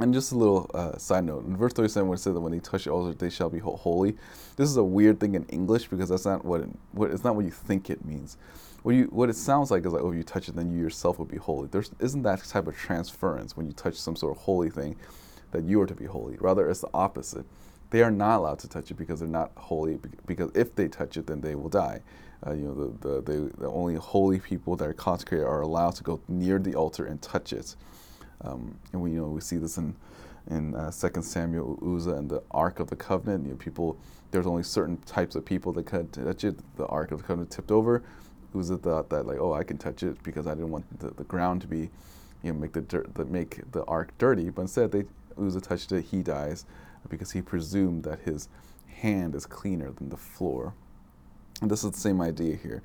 And 0.00 0.14
just 0.14 0.32
a 0.32 0.36
little 0.36 0.70
uh, 0.72 0.96
side 0.96 1.24
note 1.24 1.46
in 1.46 1.56
verse 1.56 1.72
37, 1.72 2.08
when 2.08 2.16
it 2.16 2.20
says 2.20 2.34
that 2.34 2.40
when 2.40 2.52
they 2.52 2.60
touch 2.60 2.84
the 2.84 2.90
altar, 2.90 3.14
they 3.14 3.30
shall 3.30 3.50
be 3.50 3.58
holy. 3.58 4.16
This 4.56 4.68
is 4.68 4.76
a 4.76 4.82
weird 4.82 5.20
thing 5.20 5.34
in 5.34 5.44
English 5.46 5.88
because 5.88 6.08
that's 6.08 6.24
not 6.24 6.44
what, 6.44 6.62
it, 6.62 6.68
what 6.92 7.10
it's 7.10 7.24
not 7.24 7.36
what 7.36 7.44
you 7.44 7.50
think 7.50 7.90
it 7.90 8.04
means. 8.04 8.36
What 8.82 8.96
you 8.96 9.04
what 9.12 9.28
it 9.28 9.36
sounds 9.36 9.70
like 9.70 9.86
is 9.86 9.92
like, 9.92 10.02
oh, 10.02 10.10
if 10.10 10.16
you 10.16 10.24
touch 10.24 10.48
it, 10.48 10.56
then 10.56 10.72
you 10.72 10.80
yourself 10.80 11.18
will 11.18 11.26
be 11.26 11.36
holy. 11.36 11.68
There 11.68 11.84
isn't 12.00 12.22
that 12.22 12.42
type 12.42 12.66
of 12.66 12.76
transference 12.76 13.56
when 13.56 13.66
you 13.66 13.72
touch 13.72 13.94
some 13.94 14.16
sort 14.16 14.36
of 14.36 14.42
holy 14.42 14.70
thing 14.70 14.96
that 15.52 15.64
you 15.64 15.80
are 15.80 15.86
to 15.86 15.94
be 15.94 16.06
holy. 16.06 16.36
Rather, 16.40 16.68
it's 16.68 16.80
the 16.80 16.88
opposite 16.92 17.44
they 17.92 18.02
are 18.02 18.10
not 18.10 18.38
allowed 18.38 18.58
to 18.58 18.68
touch 18.68 18.90
it 18.90 18.94
because 18.94 19.20
they're 19.20 19.28
not 19.28 19.52
holy. 19.54 19.98
Because 20.26 20.50
if 20.54 20.74
they 20.74 20.88
touch 20.88 21.18
it, 21.18 21.26
then 21.26 21.42
they 21.42 21.54
will 21.54 21.68
die. 21.68 22.00
Uh, 22.44 22.54
you 22.54 22.62
know, 22.62 22.74
the, 22.74 23.08
the, 23.08 23.20
the, 23.20 23.56
the, 23.58 23.68
only 23.68 23.94
holy 23.94 24.40
people 24.40 24.74
that 24.76 24.88
are 24.88 24.94
consecrated 24.94 25.44
are 25.44 25.60
allowed 25.60 25.94
to 25.94 26.02
go 26.02 26.18
near 26.26 26.58
the 26.58 26.74
altar 26.74 27.04
and 27.04 27.20
touch 27.20 27.52
it. 27.52 27.76
Um, 28.40 28.76
and 28.92 29.00
we 29.00 29.12
you 29.12 29.20
know 29.20 29.28
we 29.28 29.40
see 29.40 29.58
this 29.58 29.76
in 29.76 29.94
in 30.50 30.74
uh, 30.74 30.90
Second 30.90 31.22
Samuel, 31.22 31.78
Uzzah, 31.86 32.14
and 32.14 32.28
the 32.28 32.42
Ark 32.50 32.80
of 32.80 32.88
the 32.88 32.96
Covenant. 32.96 33.44
You 33.44 33.50
know, 33.50 33.56
people 33.56 33.98
there's 34.30 34.46
only 34.46 34.62
certain 34.62 34.96
types 35.02 35.36
of 35.36 35.44
people 35.44 35.72
that 35.74 35.84
could 35.84 36.12
touch 36.14 36.44
it. 36.44 36.56
The 36.76 36.86
Ark 36.86 37.12
of 37.12 37.18
the 37.18 37.24
Covenant 37.24 37.50
tipped 37.50 37.70
over. 37.70 38.02
Uzzah 38.58 38.78
thought 38.78 39.10
that 39.10 39.26
like, 39.26 39.38
oh, 39.38 39.52
I 39.52 39.64
can 39.64 39.76
touch 39.76 40.02
it 40.02 40.20
because 40.22 40.46
I 40.46 40.54
didn't 40.54 40.70
want 40.70 40.98
the, 40.98 41.10
the 41.10 41.24
ground 41.24 41.60
to 41.60 41.68
be, 41.68 41.90
you 42.42 42.52
know, 42.52 42.54
make 42.54 42.72
the 42.72 42.80
dirt, 42.80 43.14
the, 43.14 43.26
make 43.26 43.70
the 43.70 43.84
ark 43.84 44.12
dirty. 44.18 44.48
But 44.48 44.62
instead, 44.62 44.92
they 44.92 45.04
Uzzah 45.38 45.60
touched 45.60 45.92
it. 45.92 46.06
He 46.06 46.22
dies 46.22 46.64
because 47.08 47.32
he 47.32 47.42
presumed 47.42 48.04
that 48.04 48.20
his 48.20 48.48
hand 48.86 49.34
is 49.34 49.46
cleaner 49.46 49.90
than 49.90 50.08
the 50.08 50.16
floor. 50.16 50.74
And 51.60 51.70
this 51.70 51.84
is 51.84 51.92
the 51.92 52.00
same 52.00 52.20
idea 52.20 52.56
here. 52.56 52.82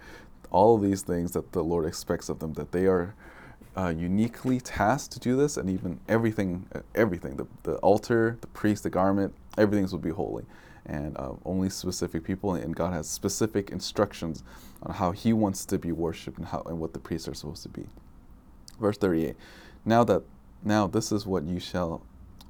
All 0.51 0.75
of 0.75 0.81
these 0.81 1.01
things 1.01 1.31
that 1.31 1.51
the 1.51 1.63
Lord 1.63 1.85
expects 1.85 2.29
of 2.29 2.39
them, 2.39 2.53
that 2.53 2.71
they 2.71 2.85
are 2.85 3.15
uh, 3.75 3.93
uniquely 3.95 4.59
tasked 4.59 5.13
to 5.13 5.19
do 5.19 5.35
this, 5.35 5.57
and 5.57 5.69
even 5.69 5.99
everything, 6.07 6.65
uh, 6.73 6.79
everything, 6.95 7.37
the, 7.37 7.45
the 7.63 7.75
altar, 7.77 8.37
the 8.41 8.47
priest, 8.47 8.83
the 8.83 8.89
garment, 8.89 9.33
everything 9.57 9.87
will 9.91 9.99
be 9.99 10.09
holy. 10.09 10.45
And 10.85 11.17
uh, 11.17 11.33
only 11.45 11.69
specific 11.69 12.23
people, 12.23 12.55
and 12.55 12.75
God 12.75 12.93
has 12.93 13.09
specific 13.09 13.71
instructions 13.71 14.43
on 14.83 14.95
how 14.95 15.11
He 15.11 15.33
wants 15.33 15.65
to 15.65 15.77
be 15.77 15.91
worshipped 15.91 16.37
and 16.37 16.47
how 16.47 16.61
and 16.61 16.79
what 16.79 16.93
the 16.93 16.99
priests 16.99 17.27
are 17.27 17.33
supposed 17.33 17.63
to 17.63 17.69
be. 17.69 17.87
Verse 18.79 18.97
38. 18.97 19.35
Now 19.85 20.03
that 20.05 20.23
now 20.63 20.87
this 20.87 21.11
is 21.11 21.25
what 21.25 21.43
you 21.43 21.59
shall 21.59 22.01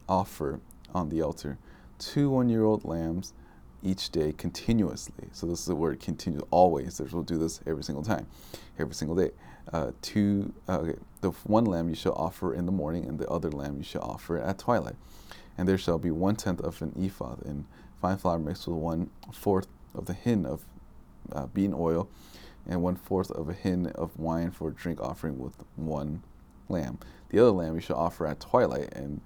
offer 0.08 0.60
on 0.98 1.10
the 1.10 1.22
altar 1.22 1.58
two 2.00 2.30
one 2.30 2.50
year 2.50 2.64
old 2.64 2.86
lambs 2.86 3.34
each 3.84 4.10
day 4.10 4.34
continuously. 4.34 5.30
So 5.32 5.46
this 5.46 5.60
is 5.60 5.66
the 5.66 5.76
word 5.76 6.00
continue 6.00 6.46
always. 6.50 7.00
We'll 7.00 7.24
do 7.24 7.38
this 7.38 7.62
every 7.68 7.84
single 7.84 8.04
time, 8.04 8.28
every 8.80 8.96
single 8.96 9.16
day. 9.16 9.32
Uh, 9.72 9.92
two, 10.02 10.54
uh, 10.68 10.80
okay, 10.80 11.00
the 11.22 11.32
one 11.44 11.66
lamb 11.66 11.90
you 11.90 11.96
shall 11.96 12.14
offer 12.14 12.54
in 12.54 12.66
the 12.66 12.72
morning, 12.72 13.06
and 13.06 13.20
the 13.20 13.28
other 13.28 13.52
lamb 13.52 13.78
you 13.78 13.84
shall 13.84 14.02
offer 14.02 14.38
at 14.38 14.58
twilight. 14.58 14.96
And 15.58 15.68
there 15.68 15.78
shall 15.78 16.00
be 16.00 16.12
one 16.12 16.36
tenth 16.36 16.62
of 16.62 16.82
an 16.82 16.94
ephah 16.98 17.36
in 17.46 17.66
fine 18.02 18.18
flour 18.18 18.40
mixed 18.40 18.68
with 18.68 18.78
one 18.78 19.10
fourth 19.32 19.68
of 19.94 20.06
the 20.06 20.14
hin 20.14 20.46
of 20.46 20.66
uh, 21.32 21.48
bean 21.48 21.74
oil, 21.74 22.10
and 22.66 22.82
one 22.82 22.96
fourth 22.96 23.32
of 23.32 23.50
a 23.50 23.54
hin 23.54 23.88
of 23.88 24.18
wine 24.18 24.52
for 24.52 24.72
drink 24.72 25.02
offering 25.02 25.38
with 25.38 25.54
one 25.76 26.24
lamb. 26.70 26.98
The 27.30 27.40
other 27.40 27.52
lamb 27.52 27.76
you 27.76 27.82
shall 27.82 27.98
offer 27.98 28.26
at 28.26 28.40
twilight, 28.40 28.94
and 28.94 29.22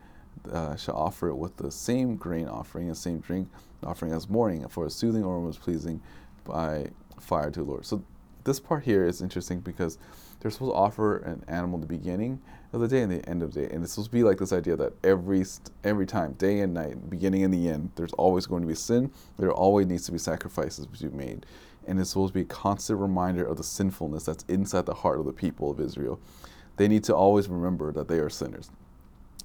uh, 0.51 0.75
shall 0.75 0.95
offer 0.95 1.29
it 1.29 1.35
with 1.35 1.57
the 1.57 1.71
same 1.71 2.15
grain 2.15 2.47
offering 2.47 2.87
and 2.87 2.97
same 2.97 3.19
drink 3.19 3.47
offering 3.83 4.11
as 4.11 4.29
morning, 4.29 4.67
for 4.67 4.85
a 4.85 4.89
soothing 4.89 5.23
aroma 5.23 5.49
is 5.49 5.57
pleasing 5.57 6.01
by 6.43 6.89
fire 7.19 7.51
to 7.51 7.59
the 7.59 7.65
Lord. 7.65 7.85
So 7.85 8.03
this 8.43 8.59
part 8.59 8.83
here 8.83 9.05
is 9.05 9.21
interesting 9.21 9.59
because 9.59 9.97
they're 10.39 10.51
supposed 10.51 10.71
to 10.71 10.75
offer 10.75 11.17
an 11.17 11.43
animal 11.47 11.77
the 11.77 11.85
beginning 11.85 12.41
of 12.73 12.81
the 12.81 12.87
day 12.87 13.01
and 13.01 13.11
the 13.11 13.27
end 13.29 13.43
of 13.43 13.53
the 13.53 13.61
day, 13.61 13.73
and 13.73 13.83
it's 13.83 13.93
supposed 13.93 14.09
to 14.09 14.17
be 14.17 14.23
like 14.23 14.37
this 14.37 14.53
idea 14.53 14.75
that 14.75 14.93
every 15.03 15.45
every 15.83 16.05
time, 16.05 16.33
day 16.33 16.61
and 16.61 16.73
night, 16.73 17.09
beginning 17.09 17.43
and 17.43 17.53
the 17.53 17.69
end, 17.69 17.91
there's 17.95 18.13
always 18.13 18.47
going 18.47 18.61
to 18.61 18.67
be 18.67 18.75
sin. 18.75 19.11
There 19.37 19.51
always 19.51 19.87
needs 19.87 20.05
to 20.05 20.11
be 20.11 20.17
sacrifices 20.17 20.87
to 20.87 21.09
be 21.09 21.15
made, 21.15 21.45
and 21.85 21.99
it's 21.99 22.09
supposed 22.09 22.33
to 22.33 22.39
be 22.39 22.41
a 22.41 22.45
constant 22.45 22.99
reminder 22.99 23.45
of 23.45 23.57
the 23.57 23.63
sinfulness 23.63 24.23
that's 24.25 24.45
inside 24.47 24.85
the 24.85 24.93
heart 24.93 25.19
of 25.19 25.25
the 25.25 25.33
people 25.33 25.69
of 25.69 25.79
Israel. 25.79 26.19
They 26.77 26.87
need 26.87 27.03
to 27.03 27.15
always 27.15 27.47
remember 27.47 27.91
that 27.91 28.07
they 28.07 28.17
are 28.17 28.29
sinners. 28.29 28.71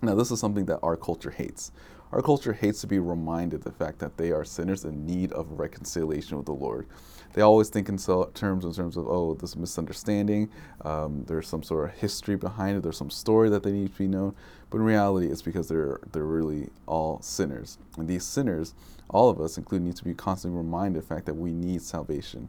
Now, 0.03 0.15
this 0.15 0.31
is 0.31 0.41
something 0.41 0.67
that 0.67 0.81
our 0.83 0.97
culture 0.97 1.31
hates. 1.31 1.73
Our 2.13 2.23
culture 2.23 2.53
hates 2.53 2.81
to 2.83 2.87
be 2.87 2.99
reminded 2.99 3.63
the 3.63 3.73
fact 3.73 3.99
that 3.99 4.17
they 4.17 4.31
are 4.31 4.45
sinners 4.45 4.85
in 4.85 5.07
need 5.07 5.33
of 5.33 5.59
reconciliation 5.59 6.37
with 6.37 6.47
the 6.47 6.53
Lord. 6.53 6.87
They 7.33 7.43
always 7.43 7.69
think 7.69 7.89
in 7.89 7.99
terms 7.99 8.65
in 8.65 8.73
terms 8.73 8.97
of 8.97 9.07
oh, 9.09 9.35
this 9.35 9.57
misunderstanding. 9.57 10.49
Um, 10.83 11.25
there's 11.27 11.49
some 11.49 11.63
sort 11.63 11.91
of 11.91 11.97
history 11.97 12.37
behind 12.37 12.79
it. 12.79 12.83
There's 12.83 12.97
some 12.97 13.11
story 13.11 13.51
that 13.51 13.63
they 13.63 13.73
need 13.73 13.93
to 13.93 13.99
be 13.99 14.07
known. 14.07 14.35
But 14.71 14.79
in 14.79 14.85
reality, 14.85 15.27
it's 15.27 15.43
because 15.43 15.69
they're 15.69 16.01
they're 16.13 16.25
really 16.25 16.71
all 16.87 17.21
sinners. 17.21 17.79
And 17.99 18.09
these 18.09 18.25
sinners, 18.25 18.75
all 19.11 19.29
of 19.29 19.41
us, 19.41 19.59
including, 19.59 19.87
need 19.87 19.97
to 19.97 20.05
be 20.05 20.15
constantly 20.15 20.57
reminded 20.57 20.99
of 20.99 21.09
the 21.09 21.15
fact 21.15 21.27
that 21.27 21.35
we 21.35 21.53
need 21.53 21.83
salvation. 21.83 22.49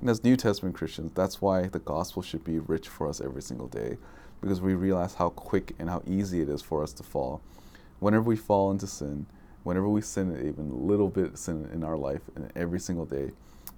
And 0.00 0.10
as 0.10 0.22
New 0.22 0.36
Testament 0.36 0.76
Christians, 0.76 1.12
that's 1.14 1.40
why 1.40 1.68
the 1.68 1.80
gospel 1.80 2.22
should 2.22 2.44
be 2.44 2.58
rich 2.58 2.88
for 2.88 3.08
us 3.08 3.20
every 3.20 3.42
single 3.42 3.66
day, 3.66 3.96
because 4.40 4.60
we 4.60 4.74
realize 4.74 5.14
how 5.14 5.30
quick 5.30 5.74
and 5.78 5.88
how 5.88 6.02
easy 6.06 6.40
it 6.40 6.48
is 6.48 6.62
for 6.62 6.82
us 6.82 6.92
to 6.94 7.02
fall 7.02 7.40
whenever 8.00 8.24
we 8.24 8.36
fall 8.36 8.70
into 8.70 8.86
sin, 8.86 9.26
whenever 9.62 9.88
we 9.88 10.00
sin 10.00 10.30
even 10.36 10.70
a 10.70 10.74
little 10.74 11.08
bit 11.08 11.36
sin 11.36 11.68
in 11.72 11.84
our 11.84 11.96
life 11.96 12.22
and 12.34 12.50
every 12.54 12.80
single 12.80 13.04
day, 13.04 13.30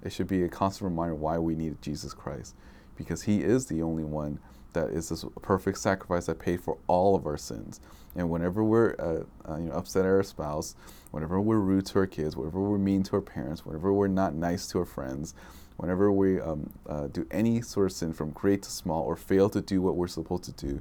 it 0.02 0.12
should 0.12 0.28
be 0.28 0.42
a 0.42 0.48
constant 0.48 0.90
reminder 0.90 1.14
why 1.14 1.38
we 1.38 1.54
need 1.54 1.80
Jesus 1.82 2.14
Christ. 2.14 2.54
Because 2.96 3.22
he 3.22 3.42
is 3.42 3.66
the 3.66 3.82
only 3.82 4.04
one 4.04 4.38
that 4.72 4.90
is 4.90 5.08
this 5.08 5.24
perfect 5.42 5.78
sacrifice 5.78 6.26
that 6.26 6.38
paid 6.38 6.60
for 6.60 6.78
all 6.86 7.16
of 7.16 7.26
our 7.26 7.36
sins. 7.36 7.80
And 8.14 8.30
whenever 8.30 8.62
we're 8.62 8.94
uh, 8.98 9.50
uh, 9.50 9.56
you 9.56 9.66
know, 9.66 9.72
upset 9.72 10.04
at 10.04 10.10
our 10.10 10.22
spouse, 10.22 10.76
whenever 11.10 11.40
we're 11.40 11.58
rude 11.58 11.86
to 11.86 11.98
our 12.00 12.06
kids, 12.06 12.36
whenever 12.36 12.60
we're 12.60 12.78
mean 12.78 13.02
to 13.04 13.16
our 13.16 13.22
parents, 13.22 13.64
whenever 13.64 13.92
we're 13.92 14.08
not 14.08 14.34
nice 14.34 14.66
to 14.68 14.78
our 14.78 14.84
friends, 14.84 15.34
whenever 15.80 16.12
we 16.12 16.38
um, 16.40 16.70
uh, 16.86 17.06
do 17.06 17.26
any 17.30 17.62
sort 17.62 17.86
of 17.86 17.92
sin 17.92 18.12
from 18.12 18.30
great 18.32 18.62
to 18.62 18.70
small 18.70 19.02
or 19.02 19.16
fail 19.16 19.48
to 19.48 19.62
do 19.62 19.80
what 19.80 19.96
we're 19.96 20.06
supposed 20.06 20.44
to 20.44 20.52
do, 20.52 20.78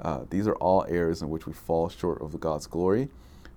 uh, 0.00 0.24
these 0.28 0.48
are 0.48 0.56
all 0.56 0.84
areas 0.88 1.22
in 1.22 1.30
which 1.30 1.46
we 1.46 1.52
fall 1.52 1.88
short 1.88 2.20
of 2.20 2.38
God's 2.40 2.66
glory. 2.66 3.08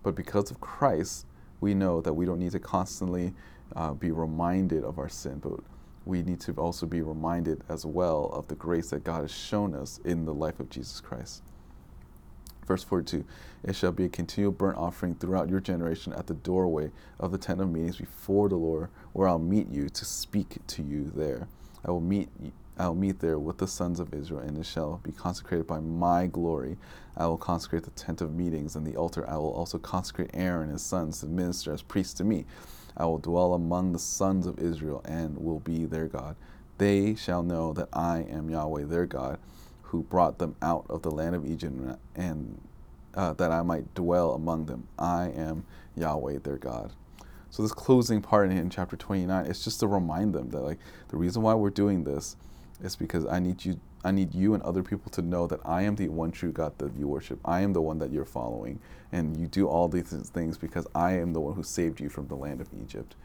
But 0.04 0.14
because 0.14 0.52
of 0.52 0.62
Christ, 0.62 1.26
we 1.62 1.74
know 1.74 2.00
that 2.02 2.14
we 2.14 2.26
don't 2.26 2.38
need 2.38 2.52
to 2.52 2.60
constantly 2.60 3.34
uh, 3.76 3.94
be 3.94 4.12
reminded 4.12 4.84
of 4.84 5.00
our 5.00 5.10
sin, 5.10 5.40
but 5.40 5.54
we 6.06 6.22
need 6.22 6.40
to 6.42 6.52
also 6.54 6.86
be 6.86 7.02
reminded 7.02 7.64
as 7.68 7.84
well 7.84 8.30
of 8.32 8.48
the 8.48 8.56
grace 8.56 8.92
that 8.92 9.04
God 9.04 9.22
has 9.22 9.32
shown 9.34 9.74
us 9.74 10.00
in 10.06 10.26
the 10.26 10.34
life 10.34 10.60
of 10.60 10.70
Jesus 10.70 11.02
Christ. 11.02 11.42
Verse 12.68 12.84
42 12.84 13.24
It 13.64 13.76
shall 13.76 13.94
be 13.94 14.06
a 14.06 14.10
continual 14.10 14.52
burnt 14.52 14.78
offering 14.78 15.16
throughout 15.16 15.50
your 15.50 15.62
generation 15.62 16.14
at 16.14 16.28
the 16.28 16.34
doorway 16.36 16.92
of 17.20 17.32
the 17.32 17.38
tent 17.38 17.62
of 17.62 17.72
meetings 17.72 17.98
before 17.98 18.50
the 18.50 18.58
Lord, 18.58 18.90
where 19.14 19.28
I'll 19.28 19.40
meet 19.40 19.70
you 19.72 19.90
to 19.90 20.06
speak 20.06 20.58
to 20.68 20.84
you 20.84 21.12
there. 21.16 21.48
I 21.86 21.92
will 21.92 22.02
meet 22.02 22.30
I 22.80 22.88
will 22.88 22.96
meet 22.96 23.22
there 23.22 23.40
with 23.40 23.58
the 23.58 23.68
sons 23.68 24.00
of 24.00 24.14
Israel, 24.14 24.42
and 24.42 24.56
it 24.58 24.66
shall 24.66 25.00
be 25.02 25.12
consecrated 25.12 25.66
by 25.66 25.80
my 25.80 26.28
glory. 26.28 26.78
I 27.16 27.26
will 27.26 27.38
consecrate 27.38 27.84
the 27.84 27.90
tent 27.92 28.22
of 28.22 28.36
meetings 28.36 28.76
and 28.76 28.86
the 28.86 28.96
altar. 28.96 29.28
I 29.28 29.38
will 29.38 29.52
also 29.52 29.80
consecrate 29.80 30.30
Aaron 30.34 30.66
and 30.66 30.74
his 30.74 30.84
sons 30.84 31.22
to 31.22 31.26
minister 31.26 31.74
as 31.74 31.82
priests 31.82 32.14
to 32.16 32.24
me. 32.24 32.46
I 32.96 33.06
will 33.06 33.18
dwell 33.18 33.56
among 33.56 33.94
the 33.94 34.00
sons 34.00 34.46
of 34.46 34.60
Israel 34.60 35.02
and 35.06 35.38
will 35.38 35.60
be 35.60 35.86
their 35.86 36.08
God. 36.08 36.36
They 36.78 37.16
shall 37.16 37.42
know 37.42 37.74
that 37.74 37.90
I 37.94 38.20
am 38.30 38.50
Yahweh 38.50 38.86
their 38.86 39.08
God, 39.08 39.40
who 39.88 40.04
brought 40.04 40.40
them 40.40 40.56
out 40.62 40.86
of 40.90 41.02
the 41.02 41.12
land 41.12 41.36
of 41.36 41.46
Egypt, 41.46 41.76
and 42.16 42.62
uh, 43.16 43.34
that 43.34 43.52
I 43.52 43.62
might 43.62 43.94
dwell 43.94 44.34
among 44.34 44.66
them. 44.66 44.88
I 44.98 45.30
am 45.30 45.66
Yahweh 45.96 46.40
their 46.44 46.58
God. 46.58 46.94
So 47.50 47.64
this 47.64 47.72
closing 47.72 48.22
part 48.22 48.52
in 48.52 48.70
chapter 48.70 48.96
29 48.96 49.46
is 49.46 49.64
just 49.64 49.80
to 49.80 49.88
remind 49.88 50.34
them 50.34 50.50
that 50.52 50.62
like 50.62 50.80
the 51.08 51.18
reason 51.18 51.42
why 51.42 51.54
we're 51.54 51.70
doing 51.70 52.04
this 52.04 52.36
is 52.84 52.96
because 52.96 53.26
I 53.26 53.40
need 53.40 53.66
you 53.66 53.80
I 54.06 54.12
need 54.12 54.36
you 54.36 54.54
and 54.54 54.64
other 54.64 54.84
people 54.84 55.12
to 55.12 55.22
know 55.22 55.48
that 55.48 55.60
I 55.66 55.82
am 55.82 55.96
the 55.96 56.08
one 56.08 56.32
true 56.32 56.52
God 56.52 56.78
that 56.78 56.96
you 56.96 57.08
worship. 57.08 57.40
I 57.44 57.62
am 57.62 57.74
the 57.74 57.82
one 57.82 58.00
that 58.00 58.12
you're 58.12 58.26
following. 58.26 58.80
And 59.12 59.36
you 59.38 59.48
do 59.48 59.68
all 59.68 59.88
these 59.88 60.10
things 60.10 60.58
because 60.58 60.88
I 60.94 61.14
am 61.14 61.34
the 61.34 61.42
one 61.42 61.56
who 61.56 61.64
saved 61.64 62.00
you 62.00 62.08
from 62.08 62.28
the 62.28 62.36
land 62.36 62.62
of 62.62 62.70
Egypt. 62.80 63.16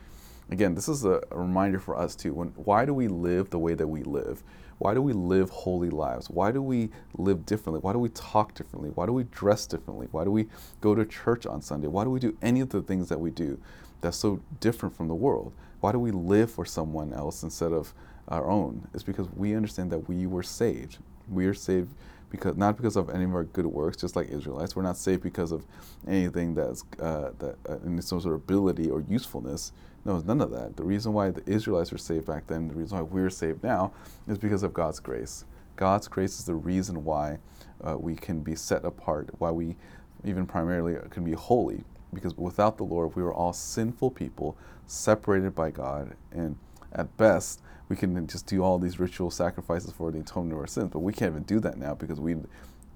Again, 0.51 0.75
this 0.75 0.89
is 0.89 1.05
a, 1.05 1.23
a 1.31 1.39
reminder 1.39 1.79
for 1.79 1.97
us 1.97 2.17
too. 2.17 2.33
When 2.33 2.49
why 2.49 2.85
do 2.85 2.95
we 2.95 3.07
live 3.09 3.51
the 3.51 3.59
way 3.59 3.75
that 3.75 3.87
we 3.87 4.03
live? 4.03 4.43
Why 4.83 4.95
do 4.95 5.01
we 5.01 5.13
live 5.13 5.49
holy 5.51 5.91
lives? 5.91 6.29
Why 6.29 6.51
do 6.51 6.61
we 6.61 6.91
live 7.17 7.47
differently? 7.47 7.79
Why 7.81 7.93
do 7.93 8.01
we 8.01 8.09
talk 8.09 8.53
differently? 8.53 8.91
Why 8.93 9.07
do 9.07 9.13
we 9.13 9.23
dress 9.23 9.65
differently? 9.65 10.09
Why 10.11 10.25
do 10.25 10.33
we 10.33 10.49
go 10.81 10.97
to 10.97 11.05
church 11.05 11.47
on 11.47 11.63
Sunday? 11.63 11.87
Why 11.87 12.03
do 12.03 12.11
we 12.11 12.19
do 12.19 12.37
any 12.43 12.59
of 12.59 12.71
the 12.71 12.83
things 12.83 13.09
that 13.09 13.21
we 13.21 13.31
do 13.31 13.61
that's 14.01 14.17
so 14.17 14.41
different 14.59 14.97
from 14.97 15.07
the 15.07 15.15
world? 15.15 15.53
Why 15.79 15.93
do 15.93 16.01
we 16.01 16.11
live 16.11 16.51
for 16.51 16.65
someone 16.65 17.13
else 17.13 17.45
instead 17.45 17.73
of 17.73 17.95
our 18.27 18.51
own 18.51 18.89
It's 18.93 19.05
because 19.05 19.29
we 19.31 19.55
understand 19.55 19.93
that 19.93 20.09
we 20.09 20.27
were 20.27 20.43
saved. 20.43 20.99
We 21.31 21.47
are 21.47 21.55
saved 21.55 21.95
because 22.29 22.57
not 22.57 22.77
because 22.77 22.97
of 22.97 23.09
any 23.09 23.23
of 23.23 23.35
our 23.37 23.45
good 23.45 23.67
works, 23.67 23.99
just 23.99 24.17
like 24.17 24.31
Israelites. 24.31 24.75
We're 24.75 24.83
not 24.83 24.97
saved 24.97 25.23
because 25.23 25.53
of 25.53 25.65
anything 26.09 26.55
that's 26.55 26.83
uh, 26.99 27.31
that 27.39 27.57
uh, 27.69 27.77
any 27.87 28.01
some 28.01 28.21
sort 28.21 28.35
of 28.35 28.41
ability 28.41 28.91
or 28.91 29.05
usefulness. 29.09 29.71
No, 30.05 30.17
it's 30.17 30.27
none 30.27 30.41
of 30.41 30.51
that. 30.51 30.77
The 30.77 30.85
reason 30.85 31.13
why 31.13 31.31
the 31.31 31.49
Israelites 31.49 31.93
were 31.93 31.99
saved 31.99 32.27
back 32.27 32.47
then, 32.49 32.69
the 32.69 32.75
reason 32.75 32.99
why 32.99 33.03
we're 33.03 33.31
saved 33.31 33.63
now, 33.63 33.93
is 34.27 34.39
because 34.39 34.63
of 34.63 34.75
God's 34.75 34.99
grace. 34.99 35.45
God's 35.77 36.09
grace 36.09 36.39
is 36.39 36.45
the 36.45 36.55
reason 36.55 37.05
why 37.05 37.39
uh, 37.83 37.97
we 37.97 38.17
can 38.17 38.41
be 38.41 38.55
set 38.55 38.85
apart, 38.85 39.31
why 39.39 39.51
we 39.51 39.77
even 40.25 40.47
primarily 40.47 40.97
can 41.11 41.25
be 41.25 41.33
holy. 41.33 41.85
Because 42.13 42.37
without 42.37 42.77
the 42.77 42.85
Lord, 42.85 43.17
we 43.17 43.23
were 43.23 43.33
all 43.33 43.53
sinful 43.53 44.11
people, 44.11 44.57
separated 44.87 45.55
by 45.55 45.71
God, 45.71 46.15
and 46.31 46.57
at 46.93 47.17
best, 47.17 47.63
we 47.89 47.97
can 47.97 48.27
just 48.27 48.47
do 48.47 48.63
all 48.63 48.79
these 48.79 49.01
ritual 49.01 49.31
sacrifices 49.31 49.93
for 49.93 50.11
the 50.11 50.21
atonement 50.21 50.55
of 50.55 50.59
our 50.61 50.67
sins, 50.67 50.91
but 50.93 51.01
we 51.01 51.13
can't 51.13 51.33
even 51.33 51.43
do 51.45 51.61
that 51.61 51.79
now 51.79 51.95
because 51.95 52.21
we, 52.21 52.33
you 52.33 52.47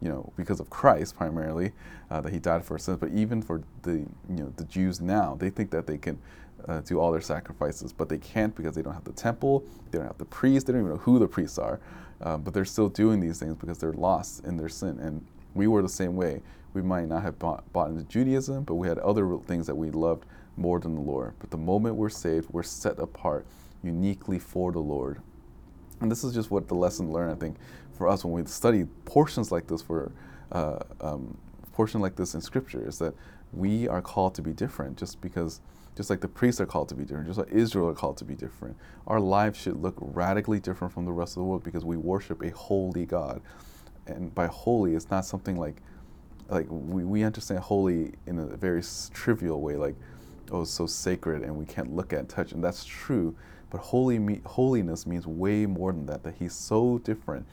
know, 0.01 0.33
because 0.37 0.61
of 0.61 0.71
Christ 0.71 1.17
primarily, 1.17 1.73
uh, 2.11 2.21
that 2.21 2.33
He 2.33 2.39
died 2.39 2.65
for 2.65 2.75
our 2.75 2.79
sins. 2.79 2.99
But 2.99 3.11
even 3.13 3.43
for 3.43 3.63
the, 3.83 3.93
you 3.93 4.09
know, 4.29 4.53
the 4.57 4.65
Jews 4.65 5.01
now, 5.01 5.35
they 5.35 5.51
think 5.51 5.71
that 5.71 5.87
they 5.87 5.99
can 5.99 6.19
uh, 6.67 6.81
do 6.81 6.99
all 6.99 7.13
their 7.13 7.21
sacrifices, 7.21 7.93
but 7.93 8.09
they 8.09 8.19
can't 8.19 8.55
because 8.55 8.75
they 8.75 8.83
don't 8.83 8.95
have 8.95 9.05
the 9.05 9.13
temple, 9.13 9.65
they 9.91 9.99
don't 9.99 10.07
have 10.07 10.19
the 10.19 10.25
priests, 10.25 10.67
they 10.67 10.73
don't 10.73 10.83
even 10.83 10.93
know 10.93 10.99
who 10.99 11.19
the 11.19 11.29
priests 11.29 11.59
are. 11.59 11.81
Um, 12.23 12.43
but 12.43 12.55
they're 12.55 12.65
still 12.65 12.89
doing 12.89 13.21
these 13.21 13.39
things 13.39 13.57
because 13.57 13.79
they're 13.79 13.93
lost 13.93 14.45
in 14.45 14.57
their 14.57 14.71
sin. 14.71 14.99
And 15.01 15.27
we 15.55 15.67
were 15.67 15.83
the 15.83 15.89
same 15.89 16.17
way. 16.17 16.41
We 16.73 16.83
might 16.83 17.09
not 17.09 17.23
have 17.23 17.39
bought, 17.39 17.71
bought 17.73 17.91
into 17.91 18.05
Judaism, 18.05 18.65
but 18.65 18.75
we 18.75 18.89
had 18.89 18.99
other 18.99 19.39
things 19.47 19.67
that 19.67 19.75
we 19.75 19.91
loved 19.91 20.25
more 20.57 20.81
than 20.81 20.95
the 20.95 21.01
Lord. 21.01 21.35
But 21.39 21.51
the 21.51 21.59
moment 21.59 21.97
we're 21.97 22.09
saved, 22.09 22.49
we're 22.51 22.63
set 22.63 22.99
apart 22.99 23.47
uniquely 23.83 24.39
for 24.39 24.73
the 24.73 24.81
Lord. 24.81 25.21
And 26.01 26.11
this 26.11 26.25
is 26.25 26.35
just 26.35 26.51
what 26.51 26.69
the 26.69 26.75
lesson 26.75 27.13
learned, 27.13 27.33
I 27.33 27.35
think, 27.37 27.57
for 27.93 28.09
us 28.09 28.25
when 28.25 28.33
we 28.33 28.45
study 28.47 28.87
portions 29.05 29.51
like 29.51 29.67
this 29.67 29.83
for 29.83 30.13
uh, 30.53 30.79
um, 31.01 31.37
portion 31.73 32.01
like 32.01 32.17
this 32.17 32.35
in 32.35 32.41
Scripture 32.41 32.87
is 32.87 32.99
that 32.99 33.15
we 33.53 33.89
are 33.89 34.03
called 34.03 34.35
to 34.35 34.43
be 34.43 34.53
different, 34.53 34.99
just 34.99 35.21
because, 35.21 35.61
just 35.97 36.11
like 36.11 36.21
the 36.21 36.29
priests 36.29 36.61
are 36.61 36.67
called 36.67 36.89
to 36.91 36.95
be 36.95 37.05
different, 37.05 37.27
just 37.27 37.39
like 37.39 37.51
Israel 37.51 37.89
are 37.89 37.95
called 37.95 38.17
to 38.19 38.25
be 38.25 38.35
different. 38.35 38.77
Our 39.07 39.21
lives 39.21 39.59
should 39.59 39.83
look 39.83 39.95
radically 39.99 40.61
different 40.61 40.93
from 40.93 41.05
the 41.05 41.13
rest 41.13 41.33
of 41.33 41.41
the 41.41 41.45
world 41.45 41.65
because 41.65 41.85
we 41.85 41.97
worship 41.97 42.43
a 42.43 42.51
holy 42.51 43.07
God, 43.07 43.41
and 44.07 44.35
by 44.35 44.47
holy, 44.47 44.95
it's 44.95 45.11
not 45.11 45.25
something 45.25 45.57
like, 45.57 45.83
like 46.49 46.67
we, 46.69 47.05
we 47.05 47.25
understand 47.25 47.61
holy 47.61 48.13
in 48.27 48.39
a 48.39 48.47
very 48.57 48.83
trivial 49.13 49.61
way, 49.61 49.77
like 49.77 49.97
oh, 50.51 50.63
it's 50.63 50.71
so 50.71 50.87
sacred 50.87 51.43
and 51.43 51.55
we 51.55 51.65
can't 51.65 51.95
look 51.95 52.13
at, 52.13 52.29
touch, 52.29 52.53
and 52.53 52.63
that's 52.63 52.85
true. 52.85 53.35
But 53.71 53.79
holy 53.79 54.19
me, 54.19 54.41
holiness 54.45 55.07
means 55.07 55.27
way 55.27 55.67
more 55.67 55.93
than 55.93 56.07
that. 56.07 56.23
That 56.23 56.35
he's 56.39 56.55
so 56.55 56.99
different. 56.99 57.47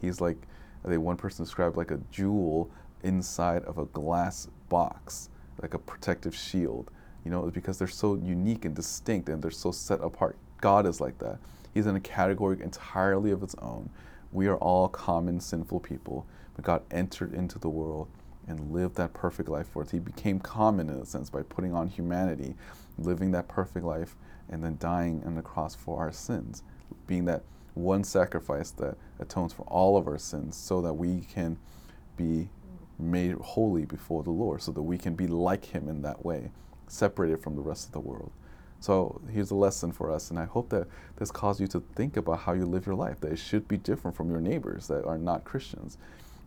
He's 0.00 0.20
like, 0.20 0.36
I 0.84 0.88
think 0.88 1.02
one 1.02 1.16
person 1.16 1.44
described 1.44 1.76
like 1.76 1.90
a 1.90 2.00
jewel 2.10 2.70
inside 3.02 3.62
of 3.64 3.78
a 3.78 3.84
glass 3.86 4.48
box, 4.68 5.30
like 5.62 5.74
a 5.74 5.78
protective 5.78 6.34
shield. 6.34 6.90
You 7.24 7.30
know, 7.30 7.50
because 7.50 7.78
they're 7.78 7.88
so 7.88 8.14
unique 8.14 8.64
and 8.64 8.74
distinct 8.74 9.28
and 9.28 9.42
they're 9.42 9.50
so 9.50 9.70
set 9.70 10.00
apart. 10.00 10.36
God 10.60 10.86
is 10.86 11.00
like 11.00 11.18
that. 11.18 11.38
He's 11.74 11.86
in 11.86 11.96
a 11.96 12.00
category 12.00 12.60
entirely 12.62 13.30
of 13.30 13.42
its 13.42 13.54
own. 13.56 13.90
We 14.32 14.46
are 14.46 14.56
all 14.56 14.88
common 14.88 15.40
sinful 15.40 15.80
people, 15.80 16.26
but 16.54 16.64
God 16.64 16.82
entered 16.90 17.34
into 17.34 17.58
the 17.58 17.68
world 17.68 18.08
and 18.46 18.72
lived 18.72 18.96
that 18.96 19.12
perfect 19.12 19.48
life 19.48 19.68
for 19.68 19.82
us. 19.82 19.90
He 19.90 19.98
became 19.98 20.40
common 20.40 20.88
in 20.88 20.96
a 20.96 21.06
sense 21.06 21.30
by 21.30 21.42
putting 21.42 21.74
on 21.74 21.88
humanity, 21.88 22.54
living 22.98 23.30
that 23.32 23.48
perfect 23.48 23.84
life 23.84 24.16
and 24.48 24.62
then 24.62 24.76
dying 24.78 25.22
on 25.24 25.34
the 25.34 25.42
cross 25.42 25.74
for 25.74 25.98
our 25.98 26.12
sins, 26.12 26.62
being 27.06 27.24
that 27.26 27.42
one 27.74 28.02
sacrifice 28.02 28.70
that 28.72 28.96
atones 29.20 29.52
for 29.52 29.62
all 29.62 29.96
of 29.96 30.08
our 30.08 30.18
sins 30.18 30.56
so 30.56 30.80
that 30.82 30.94
we 30.94 31.20
can 31.20 31.56
be 32.16 32.48
made 32.98 33.32
holy 33.34 33.84
before 33.84 34.22
the 34.22 34.30
Lord, 34.30 34.60
so 34.60 34.72
that 34.72 34.82
we 34.82 34.98
can 34.98 35.14
be 35.14 35.26
like 35.26 35.64
Him 35.64 35.88
in 35.88 36.02
that 36.02 36.24
way, 36.24 36.50
separated 36.90 37.42
from 37.42 37.56
the 37.56 37.62
rest 37.62 37.86
of 37.86 37.92
the 37.92 38.00
world. 38.00 38.30
So 38.80 39.20
here's 39.30 39.50
a 39.50 39.54
lesson 39.56 39.92
for 39.92 40.10
us, 40.10 40.30
and 40.30 40.38
I 40.38 40.44
hope 40.44 40.70
that 40.70 40.86
this 41.16 41.30
caused 41.30 41.60
you 41.60 41.66
to 41.68 41.80
think 41.94 42.16
about 42.16 42.40
how 42.40 42.54
you 42.54 42.64
live 42.64 42.86
your 42.86 42.94
life, 42.94 43.20
that 43.20 43.32
it 43.32 43.38
should 43.38 43.68
be 43.68 43.76
different 43.76 44.16
from 44.16 44.30
your 44.30 44.40
neighbors 44.40 44.88
that 44.88 45.04
are 45.04 45.18
not 45.18 45.44
Christians. 45.44 45.98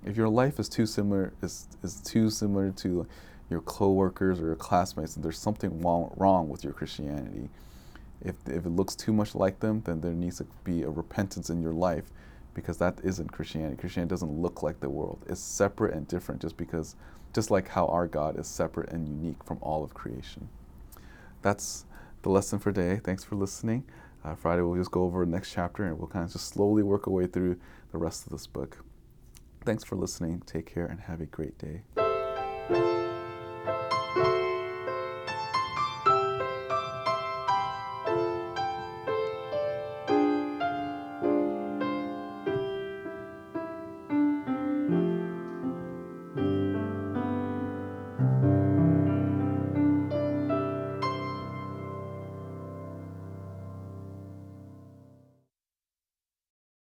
If 0.03 0.17
your 0.17 0.29
life 0.29 0.59
is 0.59 0.67
too 0.67 0.85
similar 0.85 1.33
is, 1.41 1.67
is 1.83 2.01
too 2.01 2.29
similar 2.29 2.71
to 2.71 3.05
your 3.49 3.61
co-workers 3.61 4.39
or 4.39 4.47
your 4.47 4.55
classmates, 4.55 5.13
then 5.13 5.21
there's 5.21 5.37
something 5.37 5.79
wrong 5.81 6.49
with 6.49 6.63
your 6.63 6.73
Christianity. 6.73 7.49
If, 8.21 8.35
if 8.47 8.65
it 8.65 8.69
looks 8.69 8.95
too 8.95 9.13
much 9.13 9.35
like 9.35 9.59
them, 9.59 9.83
then 9.85 10.01
there 10.01 10.13
needs 10.13 10.37
to 10.37 10.47
be 10.63 10.81
a 10.81 10.89
repentance 10.89 11.51
in 11.51 11.61
your 11.61 11.73
life 11.73 12.05
because 12.55 12.77
that 12.77 12.99
isn't 13.03 13.31
Christianity. 13.31 13.75
Christianity 13.75 14.09
doesn't 14.09 14.41
look 14.41 14.63
like 14.63 14.79
the 14.79 14.89
world. 14.89 15.19
It's 15.27 15.41
separate 15.41 15.93
and 15.93 16.07
different 16.07 16.41
just 16.41 16.57
because 16.57 16.95
just 17.33 17.51
like 17.51 17.69
how 17.69 17.87
our 17.87 18.07
God 18.07 18.39
is 18.39 18.47
separate 18.47 18.91
and 18.91 19.07
unique 19.07 19.43
from 19.43 19.57
all 19.61 19.83
of 19.83 19.93
creation. 19.93 20.49
That's 21.41 21.85
the 22.21 22.29
lesson 22.29 22.59
for 22.59 22.71
today. 22.71 23.01
Thanks 23.03 23.23
for 23.23 23.35
listening. 23.35 23.83
Uh, 24.23 24.35
Friday, 24.35 24.61
we'll 24.61 24.77
just 24.77 24.91
go 24.91 25.03
over 25.03 25.25
the 25.25 25.31
next 25.31 25.51
chapter 25.51 25.83
and 25.83 25.97
we'll 25.97 26.07
kind 26.07 26.25
of 26.25 26.31
just 26.31 26.47
slowly 26.47 26.83
work 26.83 27.07
our 27.07 27.13
way 27.13 27.27
through 27.27 27.57
the 27.91 27.97
rest 27.97 28.25
of 28.25 28.31
this 28.31 28.47
book. 28.47 28.83
Thanks 29.65 29.83
for 29.83 29.95
listening. 29.95 30.41
Take 30.45 30.73
care 30.73 30.85
and 30.85 31.01
have 31.01 31.19
a 31.19 31.25
great 31.25 31.57
day. 31.57 31.81